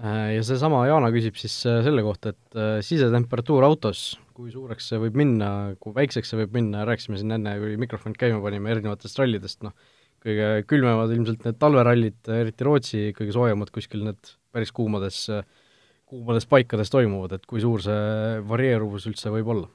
ja 0.00 0.42
seesama 0.46 0.80
Jaana 0.88 1.10
küsib 1.12 1.36
siis 1.40 1.54
äh, 1.68 1.80
selle 1.84 2.02
kohta, 2.04 2.32
et 2.32 2.58
äh, 2.58 2.78
sisetemperatuur 2.84 3.64
autos, 3.66 4.14
kui 4.36 4.52
suureks 4.52 4.90
see 4.92 5.00
võib 5.02 5.18
minna, 5.20 5.50
kui 5.82 5.92
väikseks 5.96 6.32
see 6.32 6.40
võib 6.40 6.54
minna, 6.56 6.86
rääkisime 6.88 7.18
siin 7.20 7.36
enne, 7.36 7.56
kui 7.60 7.74
mikrofon 7.80 8.14
käima 8.16 8.40
panime, 8.44 8.72
erinevatest 8.72 9.20
rallidest, 9.20 9.60
noh, 9.66 9.74
kõige 10.24 10.48
külmemad 10.70 11.12
ilmselt 11.12 11.44
need 11.44 11.58
talverallid, 11.60 12.20
eriti 12.32 12.66
Rootsi, 12.66 13.02
kõige 13.16 13.34
soojemad 13.36 13.72
kuskil 13.74 14.06
need 14.08 14.32
päris 14.52 14.72
kuumades, 14.76 15.26
kuumades 16.08 16.48
paikades 16.48 16.92
toimuvad, 16.92 17.36
et 17.36 17.46
kui 17.48 17.62
suur 17.62 17.84
see 17.84 18.40
varieeruvus 18.48 19.08
üldse 19.10 19.32
võib 19.36 19.52
olla? 19.56 19.68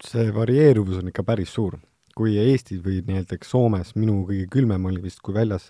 see 0.00 0.30
varieeruvus 0.32 1.02
on 1.02 1.10
ikka 1.10 1.26
päris 1.28 1.50
suur. 1.52 1.74
kui 2.16 2.38
Eestis 2.40 2.80
või 2.84 3.02
näiteks 3.04 3.52
Soomes, 3.52 3.92
minu 4.00 4.22
kõige 4.28 4.46
külmem 4.52 4.88
oli 4.88 5.00
vist, 5.04 5.20
kui 5.20 5.36
väljas 5.36 5.68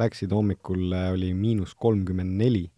läksid 0.00 0.32
hommikul, 0.32 0.92
oli 0.92 1.32
miinus 1.36 1.72
kolmkümmend 1.80 2.36
neli 2.40 2.68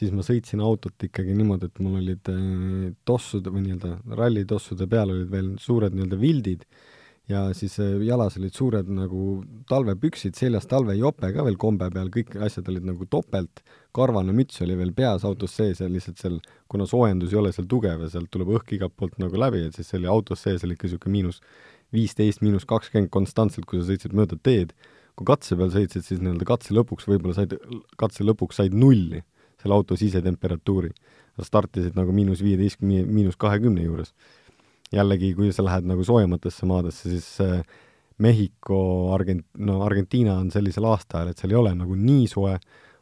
siis 0.00 0.14
ma 0.16 0.24
sõitsin 0.24 0.62
autot 0.64 1.08
ikkagi 1.08 1.34
niimoodi, 1.36 1.68
et 1.68 1.82
mul 1.84 1.98
olid 2.00 2.32
äh, 2.32 2.94
tossude 3.08 3.52
või 3.52 3.66
nii-öelda 3.66 4.16
rallitossude 4.16 4.88
peal 4.90 5.12
olid 5.12 5.28
veel 5.32 5.52
suured 5.60 5.96
nii-öelda 5.96 6.18
vildid 6.20 6.64
ja 7.30 7.42
siis 7.56 7.76
äh, 7.82 7.98
jalas 8.06 8.38
olid 8.40 8.54
suured 8.56 8.88
nagu 8.94 9.24
talvepüksid, 9.70 10.36
seljas 10.38 10.68
talvejope 10.70 11.32
ka 11.34 11.44
veel 11.46 11.58
kombe 11.60 11.90
peal, 11.92 12.10
kõik 12.12 12.36
asjad 12.46 12.70
olid 12.72 12.86
nagu 12.88 13.06
topelt, 13.12 13.62
karvane 13.96 14.34
müts 14.36 14.62
oli 14.64 14.76
veel 14.78 14.94
peas 14.96 15.26
autos 15.28 15.54
sees 15.58 15.82
ja 15.82 15.90
lihtsalt 15.90 16.22
seal, 16.22 16.38
kuna 16.70 16.86
soojendus 16.90 17.34
ei 17.34 17.40
ole 17.42 17.52
seal 17.54 17.68
tugev 17.70 18.06
ja 18.06 18.12
sealt 18.12 18.30
tuleb 18.34 18.54
õhk 18.56 18.76
igalt 18.78 18.96
poolt 18.96 19.18
nagu 19.22 19.40
läbi, 19.40 19.66
et 19.68 19.76
siis 19.76 19.90
see 19.90 20.00
oli 20.00 20.10
autos 20.10 20.46
sees 20.46 20.64
oli 20.66 20.78
ikka 20.78 20.88
niisugune 20.88 21.16
miinus 21.18 21.42
viisteist, 21.94 22.42
miinus 22.46 22.66
kakskümmend 22.70 23.10
konstantselt, 23.14 23.66
kui 23.66 23.80
sa 23.80 23.90
sõitsid 23.90 24.14
mööda 24.16 24.38
teed. 24.42 24.72
kui 25.18 25.26
katse 25.28 25.56
peal 25.58 25.68
sõitsid, 25.74 26.04
siis 26.06 26.20
nii-öelda 26.22 26.46
katse 26.48 26.72
lõpuks 26.72 27.04
võib-olla 27.10 27.34
said, 27.36 27.52
katse 28.00 28.24
lõpuks 28.24 28.56
said 28.56 28.72
nulli 28.72 29.20
selle 29.62 29.76
auto 29.76 29.96
sisetemperatuuri. 29.96 30.90
Nad 31.38 31.46
startisid 31.46 31.96
nagu 31.96 32.12
miinus 32.12 32.42
viieteist, 32.44 32.82
miinus 32.82 33.38
kahekümne 33.40 33.84
juures. 33.86 34.14
jällegi, 34.90 35.34
kui 35.38 35.52
sa 35.54 35.62
lähed 35.62 35.84
nagu 35.86 36.02
soojematesse 36.02 36.66
maadesse, 36.66 37.12
siis 37.12 37.26
äh, 37.44 37.60
Mehhiko, 38.20 39.14
Argent-, 39.14 39.46
no 39.58 39.82
Argentiina 39.86 40.34
on 40.34 40.50
sellisel 40.50 40.84
aastaajal, 40.90 41.30
et 41.30 41.38
seal 41.38 41.54
ei 41.54 41.58
ole 41.60 41.70
nagu 41.78 41.94
nii 41.94 42.26
soe, 42.28 42.56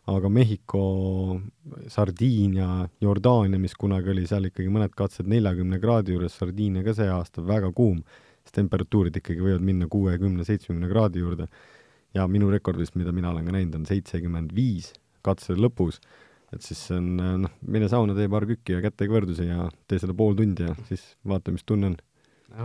aga 0.08 0.30
Mehhiko, 0.32 0.82
Sardiinia, 1.90 2.84
Jordaania, 3.00 3.58
mis 3.60 3.74
kunagi 3.80 4.12
oli 4.12 4.28
seal 4.30 4.46
ikkagi 4.48 4.70
mõned 4.72 4.94
katsed 4.96 5.28
neljakümne 5.28 5.80
kraadi 5.82 6.14
juures, 6.14 6.36
Sardiinia 6.38 6.84
ka 6.86 6.94
see 6.96 7.08
aasta 7.12 7.42
väga 7.44 7.72
kuum, 7.76 8.04
siis 8.44 8.54
temperatuurid 8.60 9.18
ikkagi 9.18 9.42
võivad 9.44 9.64
minna 9.64 9.88
kuuekümne, 9.90 10.46
seitsmekümne 10.46 10.92
kraadi 10.92 11.24
juurde. 11.24 11.48
ja 12.14 12.24
minu 12.26 12.48
rekord 12.50 12.78
vist, 12.80 12.94
mida 12.96 13.12
mina 13.12 13.28
olen 13.30 13.44
ka 13.44 13.52
näinud, 13.52 13.74
on 13.76 13.84
seitsekümmend 13.86 14.54
viis 14.56 14.92
katse 15.22 15.52
lõpus 15.52 15.98
et 16.54 16.64
siis 16.64 16.80
see 16.88 16.98
on 16.98 17.08
noh, 17.44 17.54
mine 17.68 17.88
sauna, 17.92 18.16
tee 18.16 18.28
paar 18.32 18.46
kükki 18.48 18.76
ja 18.76 18.84
kätekõverdusi 18.84 19.48
ja 19.48 19.68
tee 19.90 20.00
seda 20.00 20.16
pool 20.16 20.36
tundi 20.38 20.64
ja 20.64 20.74
siis 20.88 21.04
vaata, 21.28 21.52
mis 21.54 21.66
tunne 21.68 21.92
on. 21.92 21.96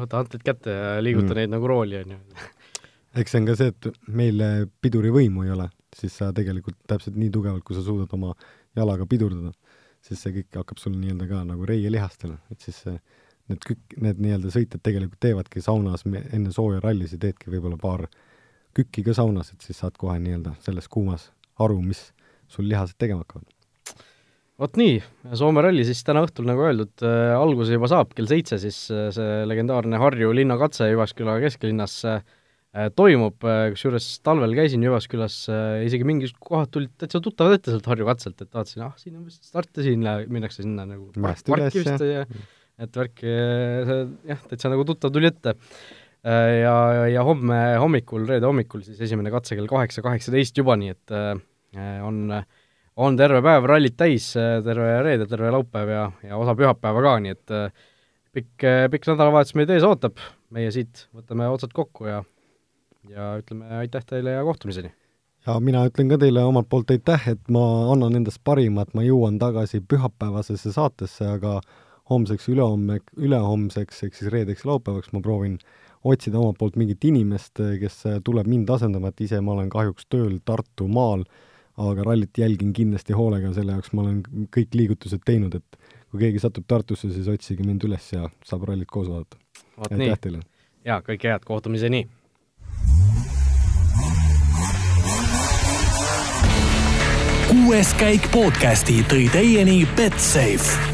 võta 0.03 0.21
antlid 0.23 0.45
kätte 0.45 0.75
ja 0.75 0.93
liiguta 1.03 1.31
mm. 1.33 1.39
neid 1.41 1.53
nagu 1.55 1.71
rooli, 1.71 1.99
on 2.03 2.15
ju. 2.15 2.19
eks 3.21 3.35
see 3.35 3.43
on 3.43 3.49
ka 3.49 3.57
see, 3.59 3.73
et 3.73 3.89
meil 4.21 4.45
pidurivõimu 4.83 5.47
ei 5.47 5.53
ole, 5.55 5.67
siis 5.95 6.15
sa 6.21 6.31
tegelikult 6.35 6.79
täpselt 6.89 7.19
nii 7.19 7.31
tugevalt, 7.33 7.65
kui 7.67 7.77
sa 7.77 7.83
suudad 7.85 8.11
oma 8.15 8.31
jalaga 8.77 9.07
pidurdada, 9.09 9.51
siis 10.03 10.23
see 10.23 10.39
kõik 10.39 10.61
hakkab 10.61 10.81
sul 10.81 10.95
nii-öelda 10.97 11.27
ka 11.29 11.43
nagu 11.47 11.67
reielihastel, 11.67 12.37
et 12.51 12.63
siis 12.63 12.79
see 12.85 12.97
need 13.51 13.63
kükk, 13.67 13.97
need 13.99 14.21
nii-öelda 14.23 14.51
sõitjad 14.53 14.83
tegelikult 14.85 15.19
teevadki 15.23 15.63
saunas 15.63 16.05
enne 16.07 16.53
sooja 16.55 16.79
rallisid, 16.83 17.19
teedki 17.23 17.51
võib-olla 17.51 17.79
paar 17.81 18.05
kükki 18.77 19.03
ka 19.05 19.15
saunas, 19.17 19.51
et 19.53 19.65
siis 19.65 19.79
saad 19.83 19.97
kohe 19.99 20.15
nii-öelda 20.23 20.55
selles 20.63 20.87
kuumas 20.91 21.27
aru, 21.61 21.81
mis 21.83 22.07
sul 22.51 22.69
lihased 22.69 22.97
tegema 23.01 23.25
hakkavad. 23.25 23.49
Vot 24.63 24.77
nii, 24.79 24.99
Soome 25.39 25.63
ralli 25.63 25.83
siis 25.87 26.01
täna 26.07 26.23
õhtul, 26.25 26.47
nagu 26.47 26.63
öeldud 26.63 27.03
äh,, 27.05 27.33
alguse 27.35 27.75
juba 27.75 27.89
saab 27.91 28.13
kell 28.15 28.29
seitse, 28.29 28.59
siis 28.61 28.85
äh, 28.93 29.09
see 29.15 29.43
legendaarne 29.49 29.99
Harju 30.01 30.31
linnakatse 30.35 30.87
Jyvaskyla 30.91 31.35
kesklinnas 31.43 31.97
äh, 32.09 32.23
toimub, 32.97 33.43
kusjuures 33.75 34.07
talvel 34.25 34.55
käisin 34.57 34.81
Jyvaskylas 34.81 35.35
isegi 35.85 36.07
mingid 36.09 36.39
kohad 36.41 36.71
tulid 36.73 36.89
täitsa 36.97 37.19
tuttavad 37.21 37.59
ette 37.59 37.69
sealt 37.69 37.89
Harju 37.91 38.07
katselt, 38.07 38.39
et 38.41 38.49
vaatasin, 38.49 38.85
ah, 38.87 38.95
siin 38.97 39.19
on 39.19 39.27
vist 39.27 39.45
starte, 39.45 39.83
siin 39.85 40.01
minnakse 40.33 40.65
sinna 40.65 40.87
nagu 40.89 41.11
parki 41.13 41.83
vist 41.83 42.01
ja, 42.07 42.23
et 42.81 42.97
värki, 42.97 43.35
see 43.91 43.99
jah, 44.31 44.41
täitsa 44.49 44.73
nagu 44.73 44.87
tuttav 44.89 45.13
tuli 45.13 45.29
ette. 45.29 45.53
Ja, 46.23 46.73
ja 47.11 47.21
homme 47.27 47.59
hommikul, 47.83 48.25
reede 48.25 48.47
hommikul 48.47 48.81
siis 48.87 49.01
esimene 49.05 49.29
katse 49.29 49.57
kell 49.59 49.69
kaheksa 49.69 50.01
kaheksateist 50.05 50.57
juba, 50.57 50.73
nii 50.79 50.93
et 50.95 51.13
äh, 51.13 51.33
on, 52.95 53.17
terve 53.17 53.41
päev 53.45 53.65
rallit 53.69 53.97
täis, 53.97 54.31
terve 54.35 54.89
reede, 55.05 55.27
terve 55.29 55.51
laupäev 55.53 55.89
ja, 55.89 56.05
ja 56.29 56.37
osa 56.37 56.55
pühapäeva 56.57 57.03
ka, 57.05 57.15
nii 57.23 57.33
et 57.35 57.55
äh, 57.55 57.87
pikk, 58.33 58.67
pikk 58.93 59.09
nädalavahetus 59.11 59.55
meid 59.59 59.73
ees 59.73 59.85
ootab, 59.87 60.21
meie 60.53 60.71
siit 60.73 61.07
võtame 61.15 61.49
otsad 61.53 61.73
kokku 61.75 62.09
ja 62.09 62.23
ja 63.11 63.33
ütleme 63.39 63.67
aitäh 63.83 64.05
teile 64.07 64.37
ja 64.37 64.43
kohtumiseni! 64.43 64.93
ja 65.47 65.59
mina 65.59 65.83
ütlen 65.89 66.11
ka 66.11 66.17
teile 66.21 66.43
omalt 66.47 66.69
poolt 66.71 66.91
aitäh, 66.93 67.29
et 67.33 67.49
ma 67.51 67.63
annan 67.91 68.15
endast 68.15 68.39
parima, 68.47 68.85
et 68.85 68.93
ma 68.95 69.03
jõuan 69.03 69.39
tagasi 69.41 69.81
pühapäevasesse 69.83 70.71
saatesse, 70.71 71.27
aga 71.37 71.57
homseks, 72.09 72.47
ülehomme, 72.51 72.99
ülehomseks 73.17 74.05
ehk 74.07 74.15
siis 74.15 74.31
reedeks 74.31 74.65
laupäevaks 74.67 75.11
ma 75.13 75.21
proovin 75.23 75.57
otsida 76.03 76.39
omalt 76.39 76.59
poolt 76.59 76.77
mingit 76.79 77.03
inimest, 77.07 77.59
kes 77.79 78.01
tuleb 78.23 78.47
mind 78.47 78.71
asendama, 78.71 79.11
et 79.11 79.23
ise 79.23 79.39
ma 79.41 79.55
olen 79.55 79.71
kahjuks 79.71 80.07
tööl 80.11 80.37
Tartumaal, 80.45 81.23
aga 81.77 82.03
rallit 82.05 82.37
jälgin 82.37 82.73
kindlasti 82.73 83.13
hoolega, 83.17 83.53
selle 83.53 83.77
jaoks 83.77 83.93
ma 83.93 84.05
olen 84.05 84.47
kõik 84.53 84.75
liigutused 84.77 85.23
teinud, 85.25 85.55
et 85.57 85.79
kui 86.11 86.21
keegi 86.21 86.41
satub 86.43 86.67
Tartusse, 86.67 87.09
siis 87.13 87.29
otsige 87.31 87.65
mind 87.65 87.85
üles 87.87 88.11
ja 88.13 88.27
saab 88.45 88.67
rallit 88.69 88.91
koos 88.91 89.09
vaadata. 89.09 89.37
aitäh 89.89 90.19
teile! 90.21 90.43
jaa, 90.85 91.01
kõike 91.01 91.33
head, 91.33 91.47
kohtumiseni! 91.47 92.05
kuues 97.49 97.93
käik 97.97 98.25
podcasti 98.33 99.01
tõi 99.09 99.29
teieni 99.33 99.83
Betsafe 99.97 100.92